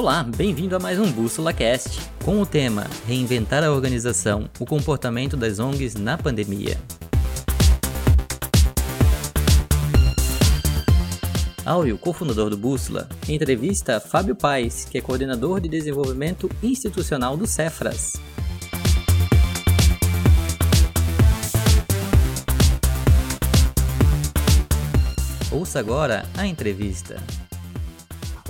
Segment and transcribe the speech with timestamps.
[0.00, 5.36] Olá, bem-vindo a mais um Bússola Cast, com o tema Reinventar a organização, o comportamento
[5.36, 6.78] das ONGs na pandemia.
[11.66, 18.14] Áureo, cofundador do Bússola, entrevista Fábio Paes, que é coordenador de desenvolvimento institucional do Cefras.
[25.52, 27.22] Ouça agora a entrevista.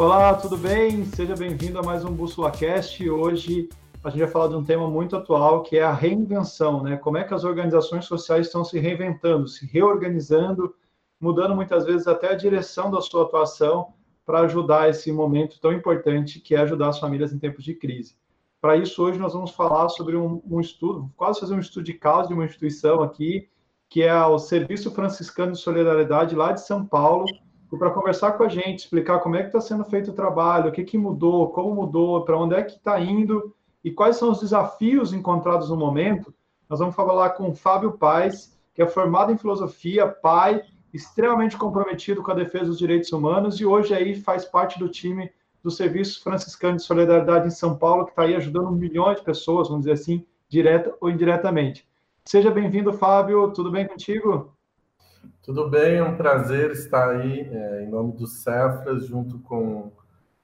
[0.00, 1.04] Olá, tudo bem?
[1.04, 3.06] Seja bem-vindo a mais um Bússola Cast.
[3.10, 3.68] Hoje
[4.02, 6.96] a gente vai falar de um tema muito atual, que é a reinvenção, né?
[6.96, 10.74] Como é que as organizações sociais estão se reinventando, se reorganizando,
[11.20, 13.92] mudando muitas vezes até a direção da sua atuação
[14.24, 18.16] para ajudar esse momento tão importante que é ajudar as famílias em tempos de crise.
[18.58, 21.92] Para isso, hoje nós vamos falar sobre um, um estudo, quase fazer um estudo de
[21.92, 23.50] caso de uma instituição aqui,
[23.86, 27.26] que é o Serviço Franciscano de Solidariedade lá de São Paulo,
[27.72, 30.68] e para conversar com a gente, explicar como é que está sendo feito o trabalho,
[30.68, 34.30] o que, que mudou, como mudou, para onde é que está indo e quais são
[34.30, 36.34] os desafios encontrados no momento,
[36.68, 40.62] nós vamos falar com o Fábio Paes, que é formado em filosofia, pai,
[40.92, 45.30] extremamente comprometido com a defesa dos direitos humanos e hoje aí faz parte do time
[45.62, 49.68] do Serviço Franciscano de Solidariedade em São Paulo, que está aí ajudando milhões de pessoas,
[49.68, 51.86] vamos dizer assim, direta ou indiretamente.
[52.24, 53.52] Seja bem-vindo, Fábio.
[53.52, 54.54] Tudo bem contigo?
[55.42, 59.90] Tudo bem, é um prazer estar aí é, em nome do Cefras, junto com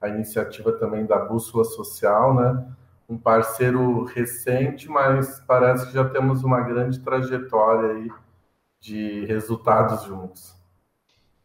[0.01, 2.67] a iniciativa também da Bússola Social, né?
[3.07, 8.11] Um parceiro recente, mas parece que já temos uma grande trajetória aí
[8.79, 10.55] de resultados juntos.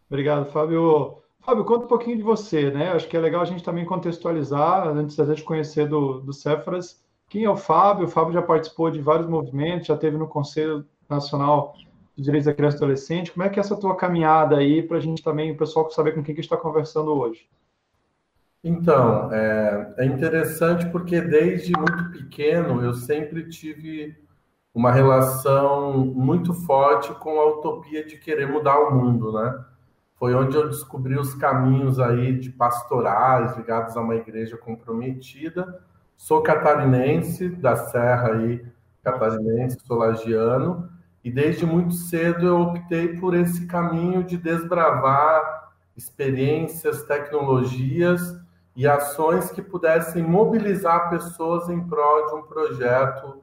[0.08, 1.18] Obrigado, Fábio.
[1.40, 2.92] Fábio, conta um pouquinho de você, né?
[2.92, 7.02] Acho que é legal a gente também contextualizar, antes da gente conhecer do, do Cefras,
[7.32, 8.04] quem é o Fábio?
[8.04, 11.74] O Fábio já participou de vários movimentos, já teve no Conselho Nacional
[12.16, 13.32] Direitos da Criança e Adolescente.
[13.32, 16.12] Como é que é essa tua caminhada aí para a gente também, o pessoal saber
[16.12, 17.48] com quem que está conversando hoje?
[18.62, 24.16] Então, é, é, interessante porque desde muito pequeno eu sempre tive
[24.72, 29.64] uma relação muito forte com a utopia de querer mudar o mundo, né?
[30.14, 35.82] Foi onde eu descobri os caminhos aí de pastorais ligados a uma igreja comprometida
[36.22, 38.64] Sou catarinense, da Serra aí,
[39.02, 40.88] catarinense, sou lagiano,
[41.24, 48.40] e desde muito cedo eu optei por esse caminho de desbravar experiências, tecnologias
[48.74, 53.42] e ações que pudessem mobilizar pessoas em prol de um projeto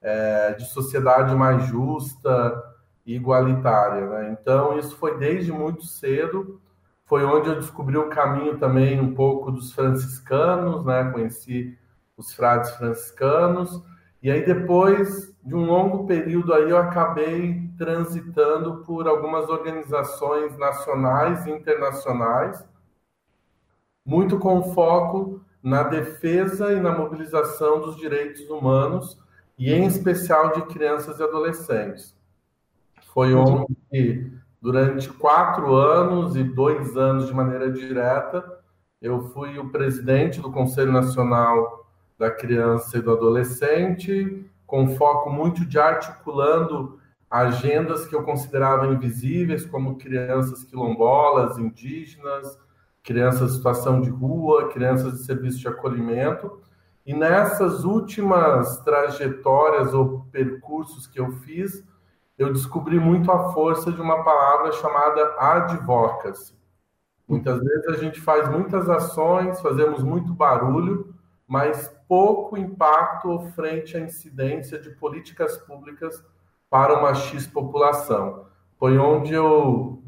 [0.00, 2.62] é, de sociedade mais justa
[3.04, 4.06] e igualitária.
[4.06, 4.36] Né?
[4.40, 6.60] Então, isso foi desde muito cedo,
[7.04, 11.10] foi onde eu descobri o caminho também um pouco dos franciscanos, né?
[11.12, 11.76] conheci
[12.16, 13.82] os frades franciscanos,
[14.22, 21.46] e aí depois de um longo período aí eu acabei transitando por algumas organizações nacionais
[21.46, 22.64] e internacionais,
[24.04, 29.18] muito com foco na defesa e na mobilização dos direitos humanos
[29.58, 32.14] e em especial de crianças e adolescentes.
[33.12, 34.30] Foi onde
[34.60, 38.60] durante quatro anos e dois anos de maneira direta
[39.00, 41.89] eu fui o presidente do Conselho Nacional
[42.20, 47.00] da criança e do adolescente, com foco muito de articulando
[47.30, 52.58] agendas que eu considerava invisíveis, como crianças quilombolas, indígenas,
[53.02, 56.60] crianças em situação de rua, crianças de serviço de acolhimento.
[57.06, 61.82] E nessas últimas trajetórias ou percursos que eu fiz,
[62.36, 66.54] eu descobri muito a força de uma palavra chamada advocacy.
[67.26, 71.09] Muitas vezes a gente faz muitas ações, fazemos muito barulho,
[71.50, 76.24] mas pouco impacto frente à incidência de políticas públicas
[76.70, 78.46] para uma X população.
[78.78, 80.00] Foi onde eu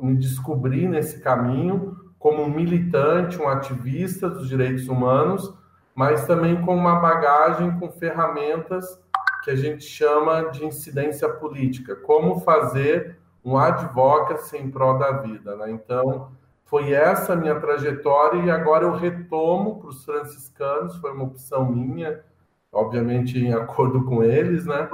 [0.00, 5.52] me descobri nesse caminho como um militante, um ativista dos direitos humanos,
[5.96, 9.02] mas também com uma bagagem com ferramentas
[9.42, 15.56] que a gente chama de incidência política, como fazer um advocacy em prol da vida.
[15.56, 15.72] Né?
[15.72, 16.30] Então,
[16.68, 21.64] foi essa a minha trajetória e agora eu retomo para os franciscanos, foi uma opção
[21.64, 22.22] minha,
[22.70, 24.86] obviamente em acordo com eles, né?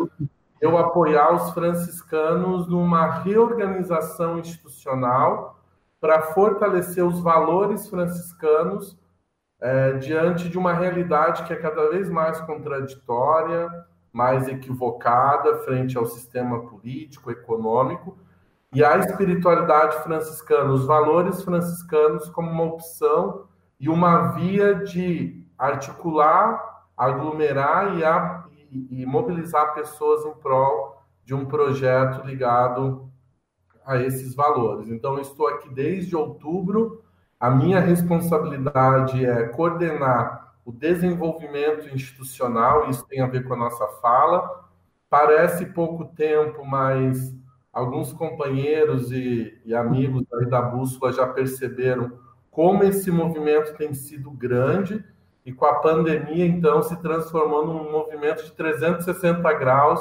[0.60, 5.58] Eu apoiar os franciscanos numa reorganização institucional
[6.00, 8.96] para fortalecer os valores franciscanos
[9.60, 13.68] é, diante de uma realidade que é cada vez mais contraditória,
[14.12, 18.16] mais equivocada frente ao sistema político, econômico,
[18.74, 23.46] e a espiritualidade franciscana, os valores franciscanos como uma opção
[23.78, 31.34] e uma via de articular, aglomerar e, a, e, e mobilizar pessoas em prol de
[31.34, 33.08] um projeto ligado
[33.86, 34.88] a esses valores.
[34.88, 37.02] Então, estou aqui desde outubro
[37.38, 43.86] A minha responsabilidade é coordenar o desenvolvimento institucional, isso tem a ver com a nossa
[44.00, 44.64] fala.
[45.10, 47.34] Parece pouco tempo, mas
[47.74, 52.12] alguns companheiros e, e amigos da Bússola já perceberam
[52.50, 55.04] como esse movimento tem sido grande
[55.44, 60.00] e com a pandemia, então, se transformou num movimento de 360 graus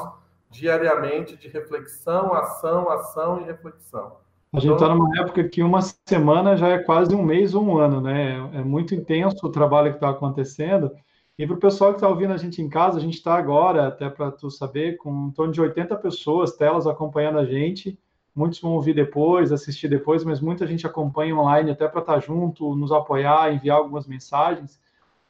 [0.50, 4.18] diariamente de reflexão, ação, ação e reflexão.
[4.54, 7.64] A gente está então, numa época que uma semana já é quase um mês ou
[7.64, 8.38] um ano, né?
[8.54, 10.92] É muito intenso o trabalho que está acontecendo.
[11.38, 13.88] E para o pessoal que está ouvindo a gente em casa, a gente está agora,
[13.88, 17.98] até para tu saber, com em torno de 80 pessoas, telas acompanhando a gente.
[18.36, 22.20] Muitos vão ouvir depois, assistir depois, mas muita gente acompanha online até para estar tá
[22.20, 24.80] junto, nos apoiar, enviar algumas mensagens.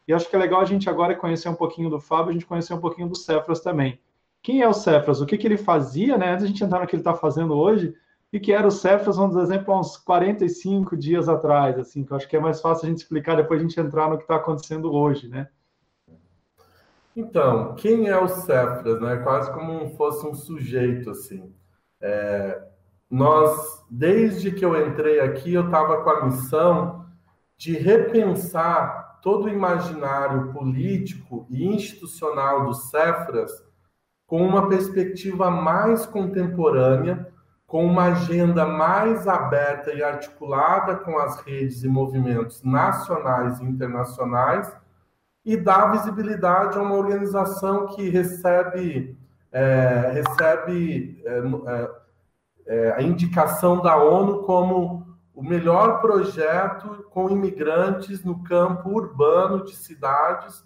[0.05, 2.45] E acho que é legal a gente agora conhecer um pouquinho do Fábio, a gente
[2.45, 3.97] conhecer um pouquinho do Cefras também.
[4.41, 5.21] Quem é o Cefras?
[5.21, 6.33] O que, que ele fazia, né?
[6.33, 7.95] Antes a gente entrar no que ele está fazendo hoje,
[8.31, 12.11] e que era o Cefras, vamos dizer, exemplo, há uns 45 dias atrás, assim, que
[12.11, 14.23] eu acho que é mais fácil a gente explicar depois a gente entrar no que
[14.23, 15.47] está acontecendo hoje, né?
[17.15, 19.17] Então, quem é o Cefras, né?
[19.17, 21.53] Quase como fosse um sujeito, assim.
[22.01, 22.61] É,
[23.09, 27.05] nós, desde que eu entrei aqui, eu estava com a missão
[27.55, 33.51] de repensar todo o imaginário político e institucional do Cefras
[34.25, 37.31] com uma perspectiva mais contemporânea,
[37.67, 44.75] com uma agenda mais aberta e articulada com as redes e movimentos nacionais e internacionais,
[45.45, 49.17] e dar visibilidade a uma organização que recebe,
[49.51, 51.91] é, recebe é, é,
[52.65, 59.75] é a indicação da ONU como o melhor projeto com imigrantes no campo urbano de
[59.75, 60.63] cidades,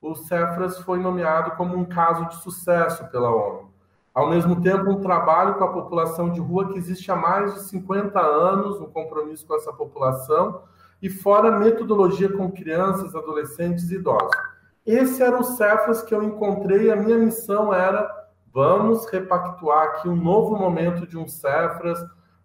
[0.00, 3.68] o Cefras foi nomeado como um caso de sucesso pela ONU.
[4.14, 7.60] Ao mesmo tempo, um trabalho com a população de rua que existe há mais de
[7.68, 10.62] 50 anos, um compromisso com essa população,
[11.00, 14.30] e fora metodologia com crianças, adolescentes e idosos.
[14.84, 18.18] Esse era o Cefras que eu encontrei, a minha missão era
[18.52, 21.98] vamos repactuar aqui um novo momento de um Cefras,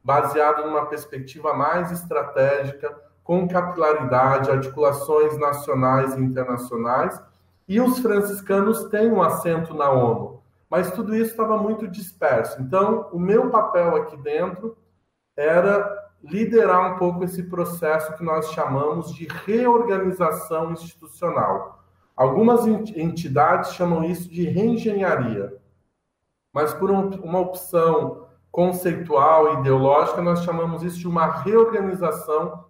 [0.04, 7.20] baseado numa perspectiva mais estratégica, com capilaridade, articulações nacionais e internacionais.
[7.68, 12.62] E os franciscanos têm um assento na ONU, mas tudo isso estava muito disperso.
[12.62, 14.78] Então, o meu papel aqui dentro
[15.38, 21.84] era liderar um pouco esse processo que nós chamamos de reorganização institucional.
[22.16, 25.58] Algumas entidades chamam isso de reengenharia,
[26.54, 32.66] mas por uma opção conceitual ideológica, nós chamamos isso de uma reorganização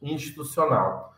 [0.00, 1.14] institucional.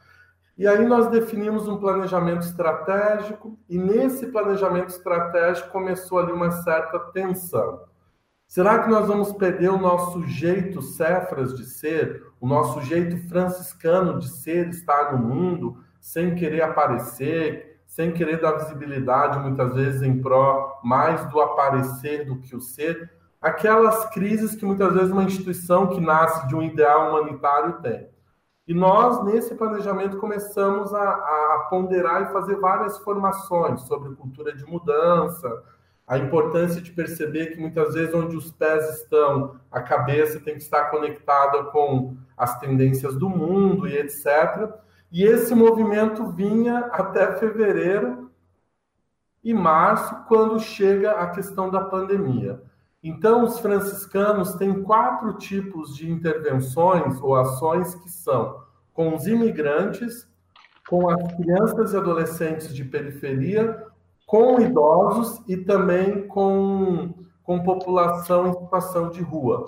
[0.56, 6.98] E aí nós definimos um planejamento estratégico, e nesse planejamento estratégico começou ali uma certa
[6.98, 7.80] tensão.
[8.48, 14.18] Será que nós vamos perder o nosso jeito Cefras de ser, o nosso jeito franciscano
[14.18, 20.20] de ser, estar no mundo, sem querer aparecer, sem querer dar visibilidade, muitas vezes em
[20.20, 23.16] pró mais do aparecer do que o ser?
[23.40, 28.08] aquelas crises que muitas vezes uma instituição que nasce de um ideal humanitário tem.
[28.66, 34.64] E nós, nesse planejamento, começamos a, a, ponderar e fazer várias formações sobre cultura de
[34.66, 35.48] mudança,
[36.08, 40.62] a importância de perceber que muitas vezes onde os pés estão, a cabeça tem que
[40.62, 44.72] estar conectada com as tendências do mundo e etc.
[45.12, 48.30] E esse movimento vinha até fevereiro
[49.44, 52.62] e março, quando chega a questão da pandemia.
[53.02, 58.62] Então, os franciscanos têm quatro tipos de intervenções ou ações que são
[58.92, 60.26] com os imigrantes,
[60.88, 63.86] com as crianças e adolescentes de periferia,
[64.28, 69.64] com idosos e também com, com população em situação de rua.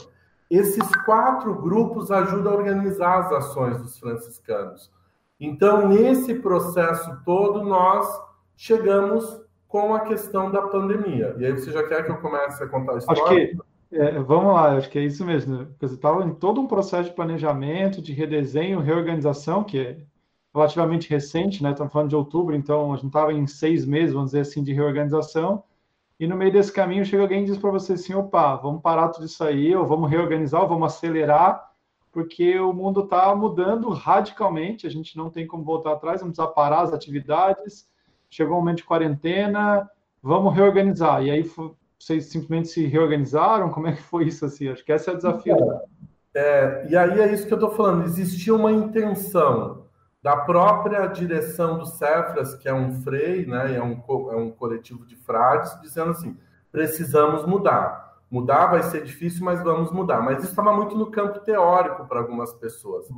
[0.50, 4.92] Esses quatro grupos ajudam a organizar as ações dos franciscanos.
[5.40, 8.06] Então, nesse processo todo, nós
[8.54, 11.34] chegamos com a questão da pandemia.
[11.38, 13.22] E aí você já quer que eu comece a contar a história?
[13.22, 13.56] Acho que,
[13.92, 15.68] é, vamos lá, acho que é isso mesmo.
[15.80, 19.96] Você estava em todo um processo de planejamento, de redesenho, reorganização, que é
[20.54, 21.70] relativamente recente, né?
[21.70, 24.72] Estamos falando de outubro, então a gente estava em seis meses, vamos dizer assim, de
[24.72, 25.62] reorganização.
[26.18, 29.08] E no meio desse caminho chega alguém e diz para você assim: opa, vamos parar
[29.08, 31.70] tudo isso aí, ou vamos reorganizar, ou vamos acelerar,
[32.12, 36.54] porque o mundo está mudando radicalmente, a gente não tem como voltar atrás, vamos precisar
[36.54, 37.90] parar as atividades
[38.30, 39.90] chegou um momento de quarentena,
[40.22, 41.22] vamos reorganizar.
[41.22, 41.42] E aí
[41.98, 43.70] vocês simplesmente se reorganizaram?
[43.70, 44.68] Como é que foi isso assim?
[44.68, 45.56] Acho que esse é o desafio.
[46.32, 48.04] É, e aí é isso que eu estou falando.
[48.04, 49.79] Existia uma intenção
[50.22, 55.06] da própria direção do Cefras, que é um FREI, né, é um, é um coletivo
[55.06, 56.36] de frades, dizendo assim:
[56.70, 58.10] precisamos mudar.
[58.30, 60.20] Mudar vai ser difícil, mas vamos mudar.
[60.20, 63.08] Mas isso estava muito no campo teórico para algumas pessoas.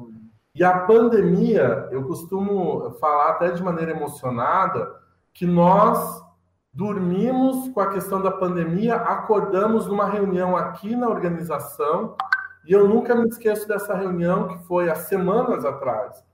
[0.55, 4.95] E a pandemia, eu costumo falar até de maneira emocionada,
[5.35, 6.23] que nós
[6.73, 12.17] dormimos com a questão da pandemia, acordamos numa reunião aqui na organização,
[12.65, 16.25] e eu nunca me esqueço dessa reunião que foi há semanas atrás.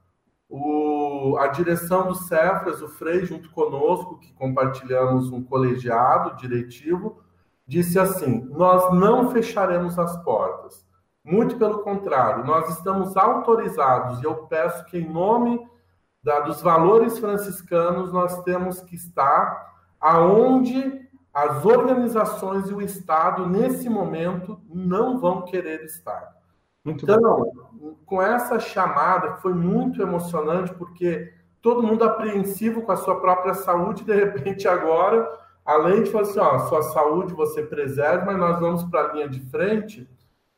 [0.48, 7.22] O, a direção do Cefras, o Frei, junto conosco, que compartilhamos um colegiado diretivo,
[7.66, 10.86] disse assim: Nós não fecharemos as portas.
[11.22, 15.60] Muito pelo contrário, nós estamos autorizados, e eu peço que, em nome
[16.22, 23.88] da, dos valores franciscanos, nós temos que estar aonde as organizações e o Estado, nesse
[23.88, 26.37] momento, não vão querer estar.
[26.88, 27.96] Muito então, bom.
[28.06, 34.04] com essa chamada, foi muito emocionante, porque todo mundo apreensivo com a sua própria saúde,
[34.04, 35.30] de repente agora,
[35.64, 39.28] além de falar assim, ó, sua saúde você preserva, mas nós vamos para a linha
[39.28, 40.08] de frente,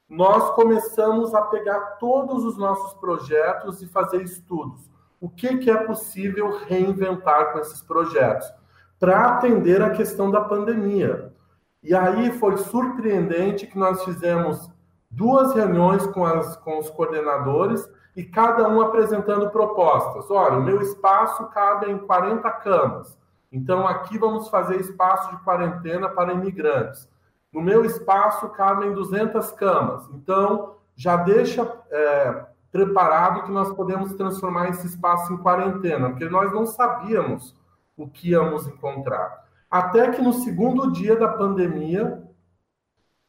[0.08, 4.90] nós começamos a pegar todos os nossos projetos e fazer estudos.
[5.20, 8.52] O que, que é possível reinventar com esses projetos?
[8.98, 11.32] Para atender a questão da pandemia.
[11.82, 14.70] E aí foi surpreendente que nós fizemos
[15.10, 20.30] duas reuniões com, as, com os coordenadores e cada um apresentando propostas.
[20.30, 23.18] Olha, o meu espaço cabe em 40 camas,
[23.50, 27.08] então aqui vamos fazer espaço de quarentena para imigrantes.
[27.52, 34.68] No meu espaço cabem 200 camas, então já deixa é, preparado que nós podemos transformar
[34.68, 37.56] esse espaço em quarentena, porque nós não sabíamos
[37.96, 39.44] o que íamos encontrar.
[39.68, 42.22] Até que no segundo dia da pandemia,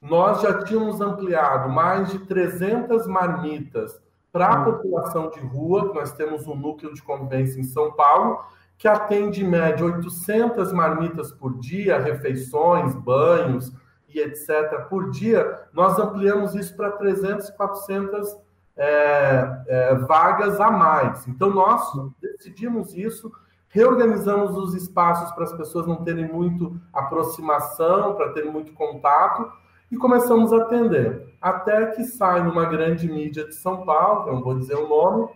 [0.02, 4.66] nós já tínhamos ampliado mais de 300 marmitas para a hum.
[4.66, 8.40] população de rua, nós temos um núcleo de convivência em São Paulo,
[8.78, 13.72] que atende em média 800 marmitas por dia, refeições, banhos
[14.10, 14.88] e etc.
[14.90, 15.68] por dia.
[15.72, 18.38] Nós ampliamos isso para 300, 400
[18.76, 21.28] é, é, vagas a mais.
[21.28, 23.32] Então, nós decidimos isso,
[23.70, 29.52] reorganizamos os espaços para as pessoas não terem muito aproximação, para terem muito contato,
[29.92, 31.36] e começamos a atender.
[31.42, 35.28] Até que sai numa grande mídia de São Paulo, não vou dizer o nome,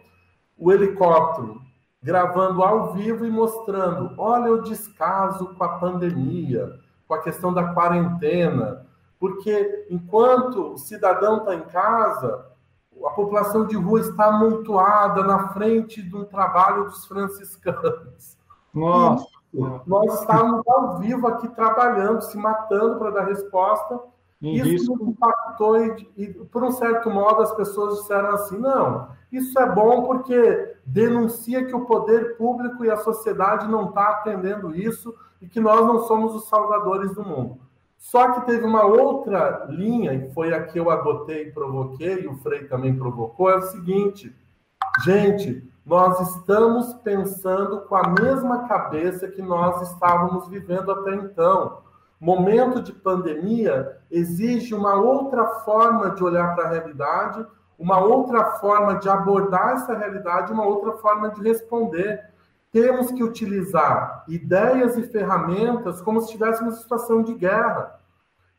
[0.58, 1.62] o helicóptero
[2.02, 7.74] gravando ao vivo e mostrando: olha o descaso com a pandemia, com a questão da
[7.74, 8.86] quarentena,
[9.20, 12.46] porque enquanto o cidadão está em casa,
[13.04, 18.38] a população de rua está amontoada na frente do trabalho dos franciscanos.
[18.74, 19.26] Nossa!
[19.86, 24.02] Nós estávamos ao vivo aqui trabalhando, se matando para dar resposta
[24.46, 25.10] em isso risco.
[25.10, 30.04] impactou e, e, por um certo modo, as pessoas disseram assim: não, isso é bom
[30.04, 35.60] porque denuncia que o poder público e a sociedade não está atendendo isso e que
[35.60, 37.60] nós não somos os salvadores do mundo.
[37.98, 42.28] Só que teve uma outra linha, e foi a que eu adotei e provoquei, e
[42.28, 44.36] o Frei também provocou, é o seguinte:
[45.04, 51.85] gente, nós estamos pensando com a mesma cabeça que nós estávamos vivendo até então
[52.20, 57.46] momento de pandemia exige uma outra forma de olhar para a realidade,
[57.78, 62.24] uma outra forma de abordar essa realidade, uma outra forma de responder.
[62.72, 68.00] Temos que utilizar ideias e ferramentas como se estivéssemos em situação de guerra.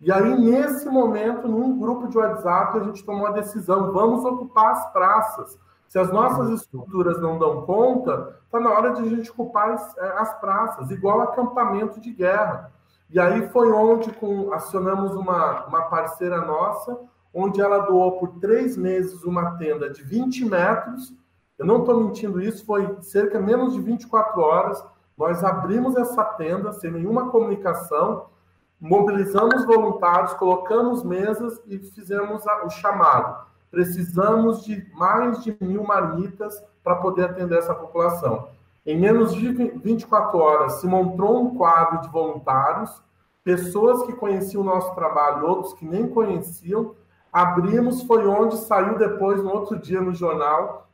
[0.01, 4.73] E aí, nesse momento, num grupo de WhatsApp, a gente tomou a decisão: vamos ocupar
[4.73, 5.59] as praças.
[5.89, 9.97] Se as nossas estruturas não dão conta, está na hora de a gente ocupar as,
[9.97, 12.73] eh, as praças, igual acampamento de guerra.
[13.09, 16.99] E aí foi onde com, acionamos uma, uma parceira nossa,
[17.33, 21.15] onde ela doou por três meses uma tenda de 20 metros.
[21.59, 24.85] Eu não estou mentindo isso, foi cerca menos de 24 horas.
[25.17, 28.27] Nós abrimos essa tenda sem nenhuma comunicação,
[28.79, 33.47] mobilizamos voluntários, colocamos mesas e fizemos o chamado.
[33.71, 38.49] Precisamos de mais de mil marmitas para poder atender essa população.
[38.87, 43.02] Em menos de 24 horas, se montou um quadro de voluntários,
[43.43, 46.95] pessoas que conheciam o nosso trabalho, outros que nem conheciam.
[47.33, 50.88] Abrimos, foi onde saiu depois, no outro dia, no jornal,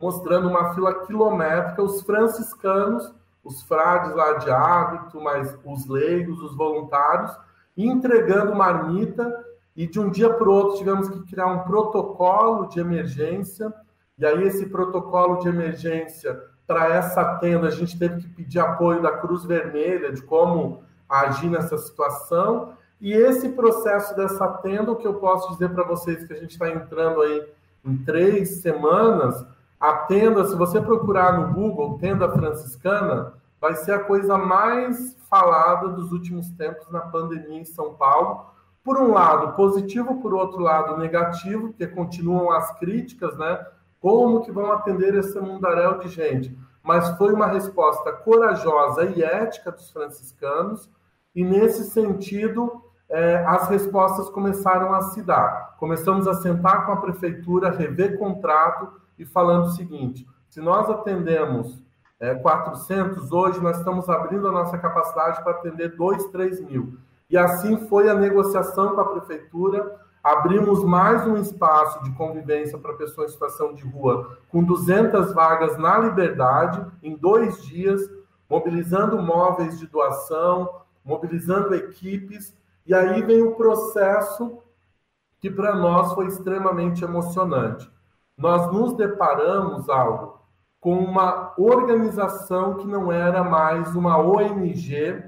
[0.00, 6.56] mostrando uma fila quilométrica, os franciscanos, os frades lá de hábito, mas os leigos, os
[6.56, 7.36] voluntários,
[7.76, 9.44] entregando marmita,
[9.74, 13.74] e de um dia para o outro tivemos que criar um protocolo de emergência,
[14.16, 19.02] e aí esse protocolo de emergência para essa tenda, a gente teve que pedir apoio
[19.02, 22.72] da Cruz Vermelha, de como agir nessa situação.
[22.98, 26.52] E esse processo dessa tenda, o que eu posso dizer para vocês que a gente
[26.52, 27.46] está entrando aí
[27.84, 29.44] em três semanas,
[29.78, 35.88] a tenda, se você procurar no Google, tenda franciscana, vai ser a coisa mais falada
[35.88, 38.46] dos últimos tempos na pandemia em São Paulo.
[38.82, 43.62] Por um lado, positivo, por outro lado, negativo, porque continuam as críticas, né?
[44.02, 46.58] Como que vão atender esse mundaréu de gente?
[46.82, 50.90] Mas foi uma resposta corajosa e ética dos franciscanos,
[51.32, 55.76] e nesse sentido, é, as respostas começaram a se dar.
[55.78, 61.80] Começamos a sentar com a prefeitura, rever contrato e falando o seguinte: se nós atendemos
[62.18, 66.98] é, 400, hoje nós estamos abrindo a nossa capacidade para atender 2, 3 mil.
[67.30, 70.00] E assim foi a negociação com a prefeitura.
[70.22, 75.76] Abrimos mais um espaço de convivência para pessoas em situação de rua, com 200 vagas
[75.76, 78.08] na Liberdade, em dois dias,
[78.48, 82.56] mobilizando móveis de doação, mobilizando equipes.
[82.86, 84.58] E aí vem o processo
[85.40, 87.90] que para nós foi extremamente emocionante.
[88.38, 90.40] Nós nos deparamos, algo
[90.80, 95.24] com uma organização que não era mais uma ONG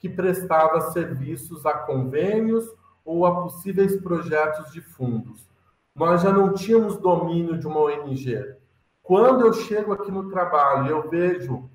[0.00, 2.68] que prestava serviços a convênios
[3.08, 5.48] ou a possíveis projetos de fundos.
[5.94, 8.54] Nós já não tínhamos domínio de uma ONG.
[9.02, 11.70] Quando eu chego aqui no trabalho e eu vejo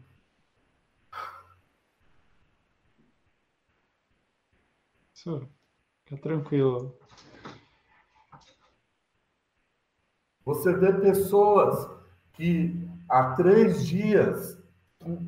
[6.04, 6.96] Fica tranquilo.
[10.46, 11.90] Você vê pessoas
[12.34, 14.62] que há três dias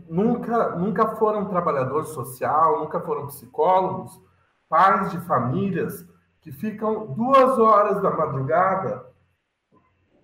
[0.08, 4.22] nunca, nunca foram trabalhador social, nunca foram psicólogos,
[4.70, 6.06] pais de famílias
[6.42, 9.06] que ficam duas horas da madrugada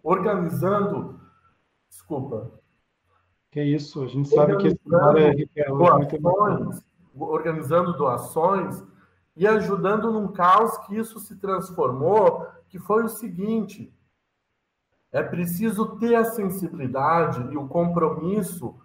[0.04, 1.20] organizando.
[1.90, 2.52] Desculpa.
[3.52, 4.80] Que isso, a gente sabe que esse
[5.56, 6.82] é, é doações,
[7.16, 8.84] organizando doações
[9.36, 13.94] e ajudando num caos que isso se transformou, que foi o seguinte:
[15.12, 18.80] é preciso ter a sensibilidade e o compromisso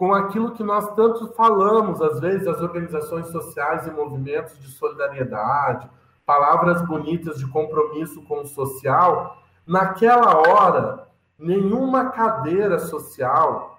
[0.00, 5.90] com aquilo que nós tanto falamos, às vezes, as organizações sociais e movimentos de solidariedade,
[6.24, 9.36] palavras bonitas de compromisso com o social.
[9.66, 11.06] Naquela hora,
[11.38, 13.78] nenhuma cadeira social,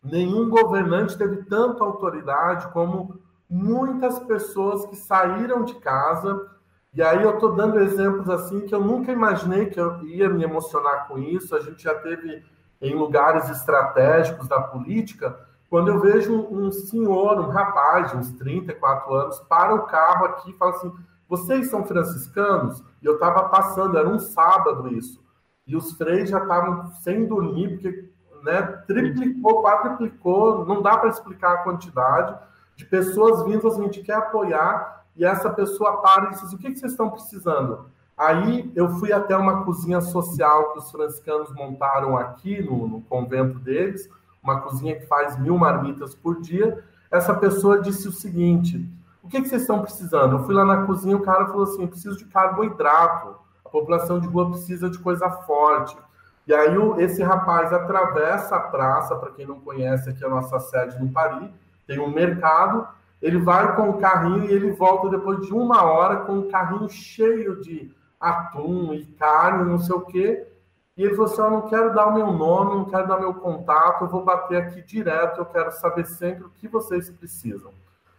[0.00, 3.18] nenhum governante teve tanta autoridade como
[3.50, 6.40] muitas pessoas que saíram de casa
[6.94, 10.44] e aí eu estou dando exemplos assim que eu nunca imaginei que eu ia me
[10.44, 11.56] emocionar com isso.
[11.56, 12.44] A gente já teve
[12.80, 19.14] em lugares estratégicos da política, quando eu vejo um senhor, um rapaz de uns 34
[19.14, 20.92] anos, para o carro aqui e fala assim:
[21.28, 22.82] vocês são franciscanos?
[23.02, 25.22] E eu estava passando, era um sábado isso.
[25.66, 28.10] E os freios já estavam sem dormir, porque
[28.42, 32.38] né, triplicou, quadruplicou, não dá para explicar a quantidade
[32.74, 36.56] de pessoas vindo, assim, a gente quer apoiar e essa pessoa para e diz assim,
[36.56, 37.90] o que, que vocês estão precisando?
[38.16, 43.58] Aí eu fui até uma cozinha social que os franciscanos montaram aqui no, no convento
[43.58, 44.08] deles,
[44.42, 46.82] uma cozinha que faz mil marmitas por dia.
[47.10, 48.88] Essa pessoa disse o seguinte:
[49.22, 50.36] o que, que vocês estão precisando?
[50.36, 53.36] Eu fui lá na cozinha, o cara falou assim: preciso de carboidrato.
[53.64, 55.96] A população de rua precisa de coisa forte.
[56.46, 60.58] E aí esse rapaz atravessa a praça, para quem não conhece, aqui é a nossa
[60.58, 61.50] sede no Paris,
[61.86, 62.88] tem um mercado,
[63.20, 66.88] ele vai com o carrinho e ele volta depois de uma hora com um carrinho
[66.88, 70.46] cheio de atum e carne, não sei o quê.
[70.98, 73.32] E ele falou assim: Eu não quero dar o meu nome, não quero dar meu
[73.32, 77.70] contato, eu vou bater aqui direto, eu quero saber sempre o que vocês precisam.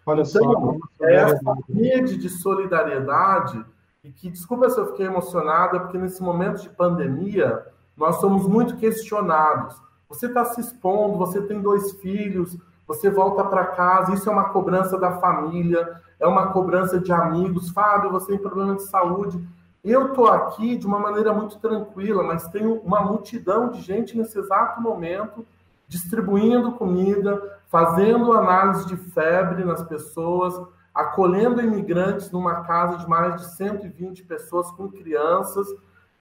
[0.06, 1.06] Olha então, só.
[1.06, 3.64] É essa rede de solidariedade,
[4.02, 7.66] e que, desculpa se eu fiquei emocionada, porque nesse momento de pandemia,
[7.98, 9.76] nós somos muito questionados.
[10.08, 14.50] Você está se expondo, você tem dois filhos, você volta para casa, isso é uma
[14.50, 17.70] cobrança da família, é uma cobrança de amigos.
[17.72, 19.46] Fábio, você tem problema de saúde.
[19.84, 24.38] Eu estou aqui de uma maneira muito tranquila, mas tenho uma multidão de gente nesse
[24.38, 25.46] exato momento
[25.88, 30.54] distribuindo comida, fazendo análise de febre nas pessoas,
[30.94, 35.68] acolhendo imigrantes numa casa de mais de 120 pessoas com crianças.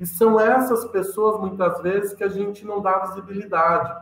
[0.01, 3.94] E são essas pessoas, muitas vezes, que a gente não dá visibilidade.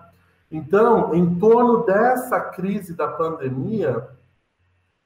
[0.51, 4.09] Então, em torno dessa crise da pandemia,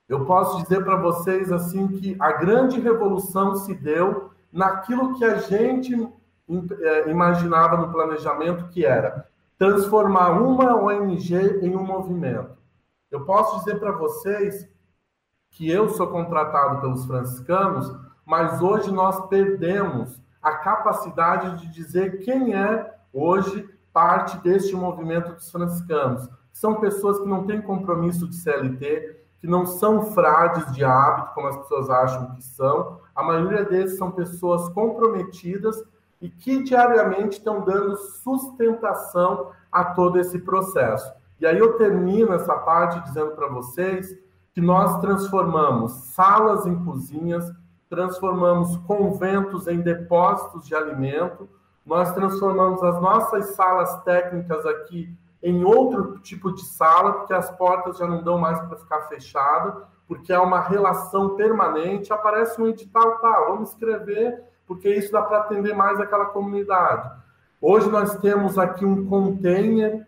[0.08, 5.38] eu posso dizer para vocês assim que a grande revolução se deu naquilo que a
[5.38, 5.94] gente
[6.80, 9.26] é, imaginava no planejamento, que era
[9.58, 12.56] transformar uma ONG em um movimento.
[13.10, 14.68] Eu posso dizer para vocês
[15.50, 22.54] que eu sou contratado pelos franciscanos, mas hoje nós perdemos a capacidade de dizer quem
[22.54, 26.28] é hoje parte deste movimento dos franciscanos.
[26.52, 31.48] São pessoas que não têm compromisso de CLT, que não são frades de hábito, como
[31.48, 33.00] as pessoas acham que são.
[33.14, 35.82] A maioria deles são pessoas comprometidas
[36.20, 41.10] e que diariamente estão dando sustentação a todo esse processo.
[41.40, 44.14] E aí eu termino essa parte dizendo para vocês
[44.52, 47.50] que nós transformamos salas em cozinhas,
[47.88, 51.48] transformamos conventos em depósitos de alimento,
[51.86, 57.98] nós transformamos as nossas salas técnicas aqui em outro tipo de sala, porque as portas
[57.98, 62.12] já não dão mais para ficar fechado, porque é uma relação permanente.
[62.12, 67.10] Aparece um edital, tá, vamos escrever, porque isso dá para atender mais aquela comunidade.
[67.60, 70.06] Hoje nós temos aqui um container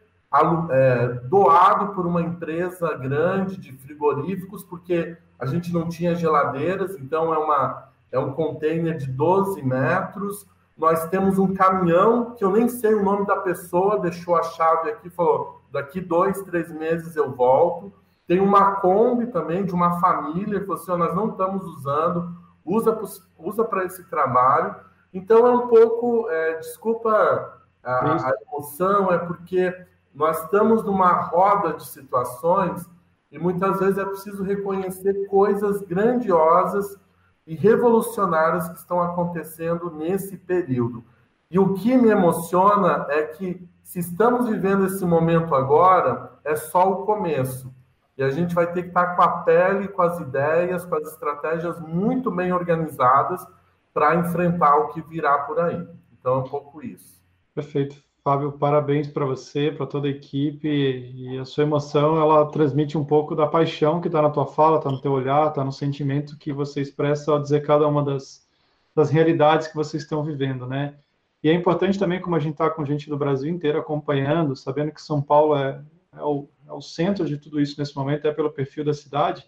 [0.70, 7.34] é, doado por uma empresa grande de frigoríficos, porque a gente não tinha geladeiras, então
[7.34, 10.46] é, uma, é um container de 12 metros.
[10.76, 14.90] Nós temos um caminhão, que eu nem sei o nome da pessoa, deixou a chave
[14.90, 17.92] aqui, falou: daqui dois, três meses eu volto.
[18.26, 22.92] Tem uma Kombi também de uma família, que falou assim: nós não estamos usando, usa
[22.92, 23.04] para
[23.38, 24.74] usa esse trabalho.
[25.12, 29.74] Então é um pouco, é, desculpa a, a emoção, é porque
[30.14, 32.88] nós estamos numa roda de situações
[33.30, 36.98] e muitas vezes é preciso reconhecer coisas grandiosas
[37.46, 41.04] e revolucionárias que estão acontecendo nesse período.
[41.50, 46.90] E o que me emociona é que, se estamos vivendo esse momento agora, é só
[46.90, 47.74] o começo.
[48.16, 51.08] E a gente vai ter que estar com a pele, com as ideias, com as
[51.08, 53.46] estratégias muito bem organizadas
[53.92, 55.86] para enfrentar o que virá por aí.
[56.12, 57.22] Então, é um pouco isso.
[57.54, 58.11] Perfeito.
[58.24, 63.04] Fábio, parabéns para você, para toda a equipe e a sua emoção, ela transmite um
[63.04, 66.38] pouco da paixão que está na tua fala, está no teu olhar, está no sentimento
[66.38, 68.46] que você expressa ao dizer cada uma das,
[68.94, 70.94] das realidades que vocês estão vivendo, né?
[71.42, 74.92] E é importante também, como a gente está com gente do Brasil inteiro acompanhando, sabendo
[74.92, 75.82] que São Paulo é,
[76.16, 79.44] é, o, é o centro de tudo isso nesse momento, é pelo perfil da cidade,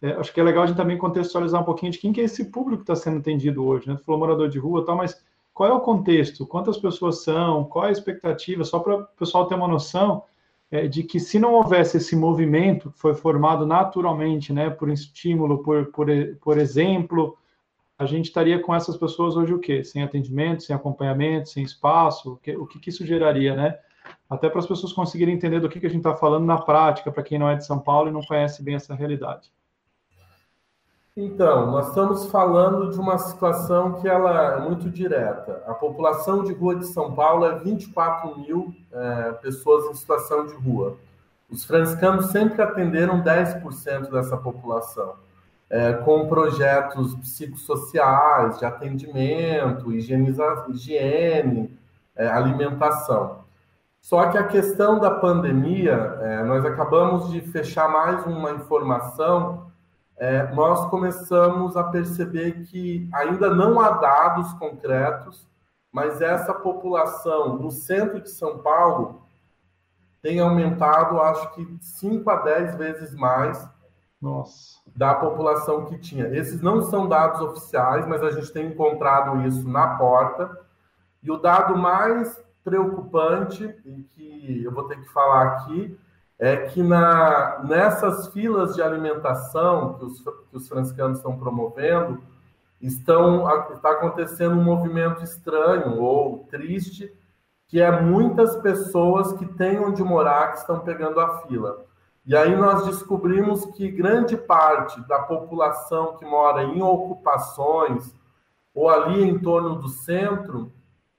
[0.00, 2.24] é, acho que é legal a gente também contextualizar um pouquinho de quem que é
[2.24, 3.96] esse público que está sendo atendido hoje, né?
[3.96, 5.20] Tu falou morador de rua e tal, mas
[5.56, 6.46] qual é o contexto?
[6.46, 7.64] Quantas pessoas são?
[7.64, 8.62] Qual é a expectativa?
[8.62, 10.22] Só para o pessoal ter uma noção
[10.70, 15.62] é, de que se não houvesse esse movimento que foi formado naturalmente, né, por estímulo,
[15.62, 16.08] por, por,
[16.42, 17.38] por exemplo,
[17.98, 19.82] a gente estaria com essas pessoas hoje o quê?
[19.82, 22.34] Sem atendimento, sem acompanhamento, sem espaço?
[22.34, 23.78] O que, o que, que isso geraria, né?
[24.28, 27.10] Até para as pessoas conseguirem entender do que, que a gente está falando na prática,
[27.10, 29.50] para quem não é de São Paulo e não conhece bem essa realidade.
[31.18, 35.62] Então, nós estamos falando de uma situação que ela é muito direta.
[35.66, 40.52] A população de rua de São Paulo é 24 mil é, pessoas em situação de
[40.52, 40.98] rua.
[41.50, 45.14] Os franciscanos sempre atenderam 10% dessa população,
[45.70, 51.78] é, com projetos psicossociais, de atendimento, higiene,
[52.14, 53.38] é, alimentação.
[54.02, 59.65] Só que a questão da pandemia, é, nós acabamos de fechar mais uma informação
[60.18, 65.46] é, nós começamos a perceber que ainda não há dados concretos,
[65.92, 69.22] mas essa população no centro de São Paulo
[70.22, 73.68] tem aumentado, acho que 5 a 10 vezes mais
[74.20, 74.78] Nossa.
[74.96, 76.26] da população que tinha.
[76.28, 80.50] Esses não são dados oficiais, mas a gente tem encontrado isso na porta.
[81.22, 85.96] E o dado mais preocupante, e que eu vou ter que falar aqui,
[86.38, 92.22] é que na, nessas filas de alimentação que os, que os franciscanos estão promovendo,
[92.80, 97.12] estão, está acontecendo um movimento estranho ou triste,
[97.68, 101.84] que é muitas pessoas que têm onde morar que estão pegando a fila.
[102.24, 108.14] E aí nós descobrimos que grande parte da população que mora em ocupações
[108.74, 110.72] ou ali em torno do centro,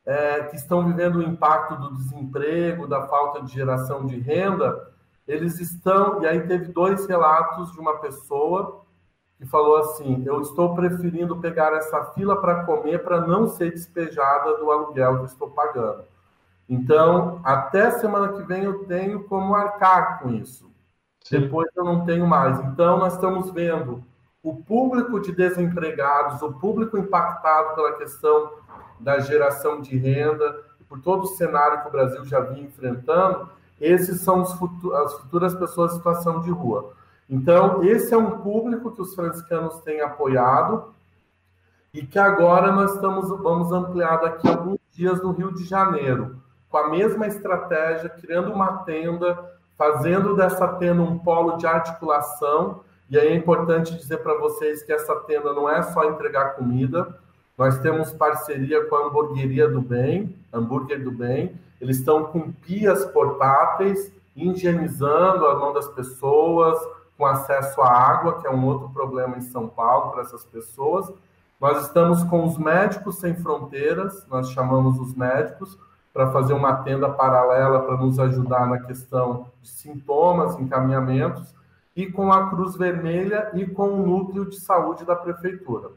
[0.06, 4.94] é, que estão vivendo o impacto do desemprego, da falta de geração de renda,
[5.28, 6.22] eles estão.
[6.22, 8.86] E aí teve dois relatos de uma pessoa
[9.38, 14.58] que falou assim: eu estou preferindo pegar essa fila para comer para não ser despejada
[14.58, 16.04] do aluguel que estou pagando.
[16.70, 20.70] Então, até semana que vem eu tenho como arcar com isso.
[21.24, 21.42] Sim.
[21.42, 22.60] Depois eu não tenho mais.
[22.60, 24.04] Então, nós estamos vendo
[24.44, 28.52] o público de desempregados, o público impactado pela questão
[29.00, 34.22] da geração de renda, por todo o cenário que o Brasil já vinha enfrentando, esses
[34.22, 36.94] são futu as futuras pessoas em situação de rua.
[37.30, 40.94] Então, esse é um público que os franciscanos têm apoiado
[41.94, 46.38] e que agora nós estamos, vamos ampliar daqui a alguns dias no Rio de Janeiro,
[46.70, 49.38] com a mesma estratégia, criando uma tenda,
[49.78, 52.82] fazendo dessa tenda um polo de articulação.
[53.10, 57.18] E aí é importante dizer para vocês que essa tenda não é só entregar comida,
[57.58, 63.04] nós temos parceria com a Hamburgueria do Bem, Hambúrguer do Bem, eles estão com pias
[63.06, 66.78] portáteis, higienizando a mão das pessoas,
[67.18, 71.12] com acesso à água, que é um outro problema em São Paulo para essas pessoas.
[71.60, 75.78] Nós estamos com os Médicos Sem Fronteiras, nós chamamos os médicos
[76.14, 81.56] para fazer uma tenda paralela para nos ajudar na questão de sintomas, encaminhamentos,
[81.96, 85.90] e com a Cruz Vermelha e com o Núcleo de Saúde da Prefeitura.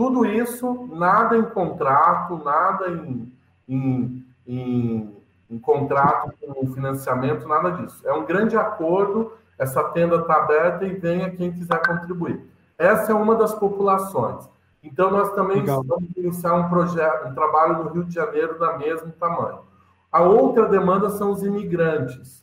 [0.00, 3.30] Tudo isso, nada em contrato, nada em
[3.68, 5.16] em, em,
[5.50, 8.00] em contrato com financiamento, nada disso.
[8.08, 12.50] É um grande acordo, essa tenda está aberta e venha quem quiser contribuir.
[12.78, 14.48] Essa é uma das populações.
[14.82, 15.84] Então, nós também Legal.
[15.84, 19.60] vamos iniciar um projeto, um trabalho no Rio de Janeiro da mesmo tamanho.
[20.10, 22.42] A outra demanda são os imigrantes.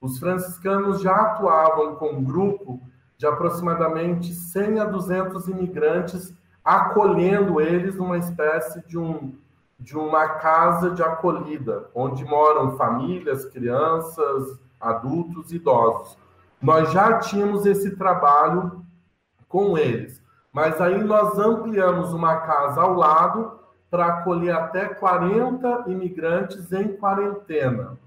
[0.00, 2.82] Os franciscanos já atuavam com um grupo
[3.16, 6.34] de aproximadamente 100 a 200 imigrantes,
[6.68, 9.34] acolhendo eles numa espécie de, um,
[9.80, 16.18] de uma casa de acolhida, onde moram famílias, crianças, adultos, idosos.
[16.60, 18.84] Nós já tínhamos esse trabalho
[19.48, 20.20] com eles.
[20.52, 23.58] Mas aí nós ampliamos uma casa ao lado
[23.90, 27.98] para acolher até 40 imigrantes em quarentena.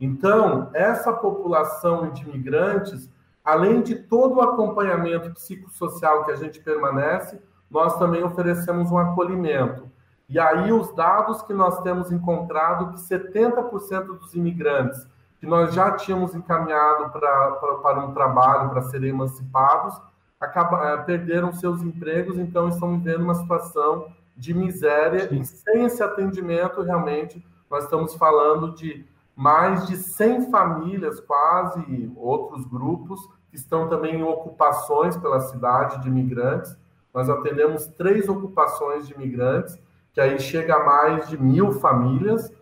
[0.00, 3.08] Então, essa população de imigrantes,
[3.44, 9.88] além de todo o acompanhamento psicossocial que a gente permanece, nós também oferecemos um acolhimento.
[10.28, 15.06] E aí, os dados que nós temos encontrado, que 70% dos imigrantes
[15.40, 19.98] que nós já tínhamos encaminhado para, um trabalho, para serem emancipados,
[20.38, 25.40] acaba, eh, perderam seus empregos, então estão vivendo uma situação de miséria Sim.
[25.40, 32.66] e sem esse atendimento, realmente, nós estamos falando de mais de 100 famílias, quase, outros
[32.66, 36.76] grupos, que estão também em ocupações pela cidade de imigrantes.
[37.12, 39.78] Nós atendemos três ocupações de imigrantes,
[40.12, 42.52] que aí chega a mais de mil famílias.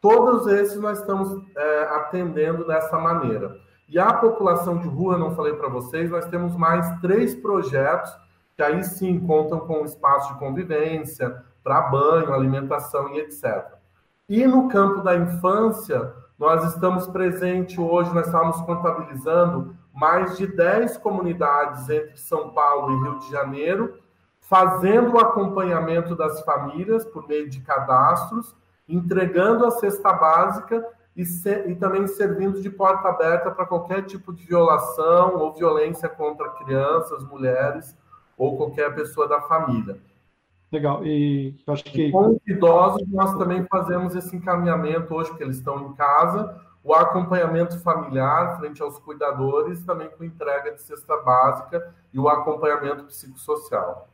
[0.00, 3.56] Todos esses nós estamos é, atendendo dessa maneira.
[3.88, 8.12] E a população de rua, não falei para vocês, nós temos mais três projetos
[8.56, 13.64] que aí sim contam com espaço de convivência, para banho, alimentação e etc.
[14.28, 20.98] E no campo da infância, nós estamos presentes hoje, nós estamos contabilizando mais de 10
[20.98, 23.98] comunidades entre São Paulo e Rio de Janeiro,
[24.42, 28.54] fazendo o acompanhamento das famílias por meio de cadastros,
[28.86, 31.22] entregando a cesta básica e,
[31.66, 37.24] e também servindo de porta aberta para qualquer tipo de violação ou violência contra crianças,
[37.24, 37.96] mulheres
[38.36, 39.98] ou qualquer pessoa da família.
[40.70, 41.04] Legal.
[41.06, 42.08] E eu acho que.
[42.08, 46.60] E com os idosos, nós também fazemos esse encaminhamento hoje, porque eles estão em casa,
[46.86, 53.02] o acompanhamento familiar frente aos cuidadores, também com entrega de cesta básica e o acompanhamento
[53.06, 54.08] psicossocial.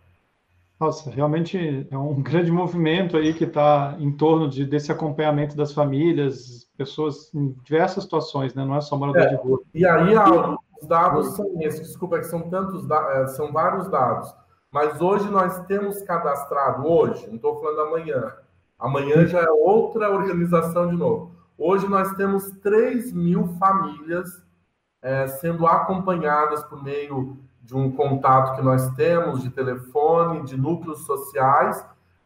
[0.81, 5.75] Nossa, realmente é um grande movimento aí que está em torno de, desse acompanhamento das
[5.75, 8.65] famílias, pessoas em diversas situações, né?
[8.65, 9.61] Não é só morador é, de rua.
[9.75, 10.15] E aí,
[10.81, 14.35] os dados são esses, desculpa, que são tantos, é, são vários dados,
[14.71, 18.33] mas hoje nós temos cadastrado, hoje, não estou falando amanhã,
[18.79, 21.42] amanhã já é outra organização de novo.
[21.57, 24.43] Hoje nós temos 3 mil famílias
[25.01, 31.05] é, sendo acompanhadas por meio de um contato que nós temos de telefone, de núcleos
[31.07, 31.85] sociais,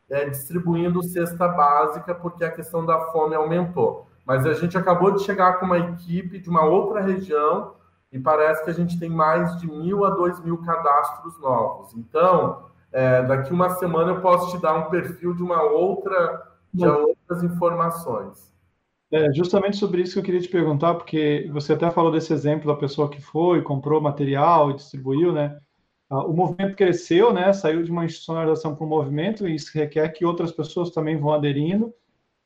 [0.08, 4.06] é, distribuindo cesta básica, porque a questão da fome aumentou.
[4.24, 7.74] Mas a gente acabou de chegar com uma equipe de uma outra região
[8.10, 11.94] e parece que a gente tem mais de mil a dois mil cadastros novos.
[11.94, 16.86] Então, é, daqui uma semana eu posso te dar um perfil de uma outra, de
[16.86, 18.55] outras informações.
[19.12, 22.66] É justamente sobre isso que eu queria te perguntar, porque você até falou desse exemplo
[22.66, 25.60] da pessoa que foi, comprou material e distribuiu, né?
[26.10, 27.52] Ah, o movimento cresceu, né?
[27.52, 31.32] Saiu de uma institucionalização para um movimento, e isso requer que outras pessoas também vão
[31.32, 31.92] aderindo.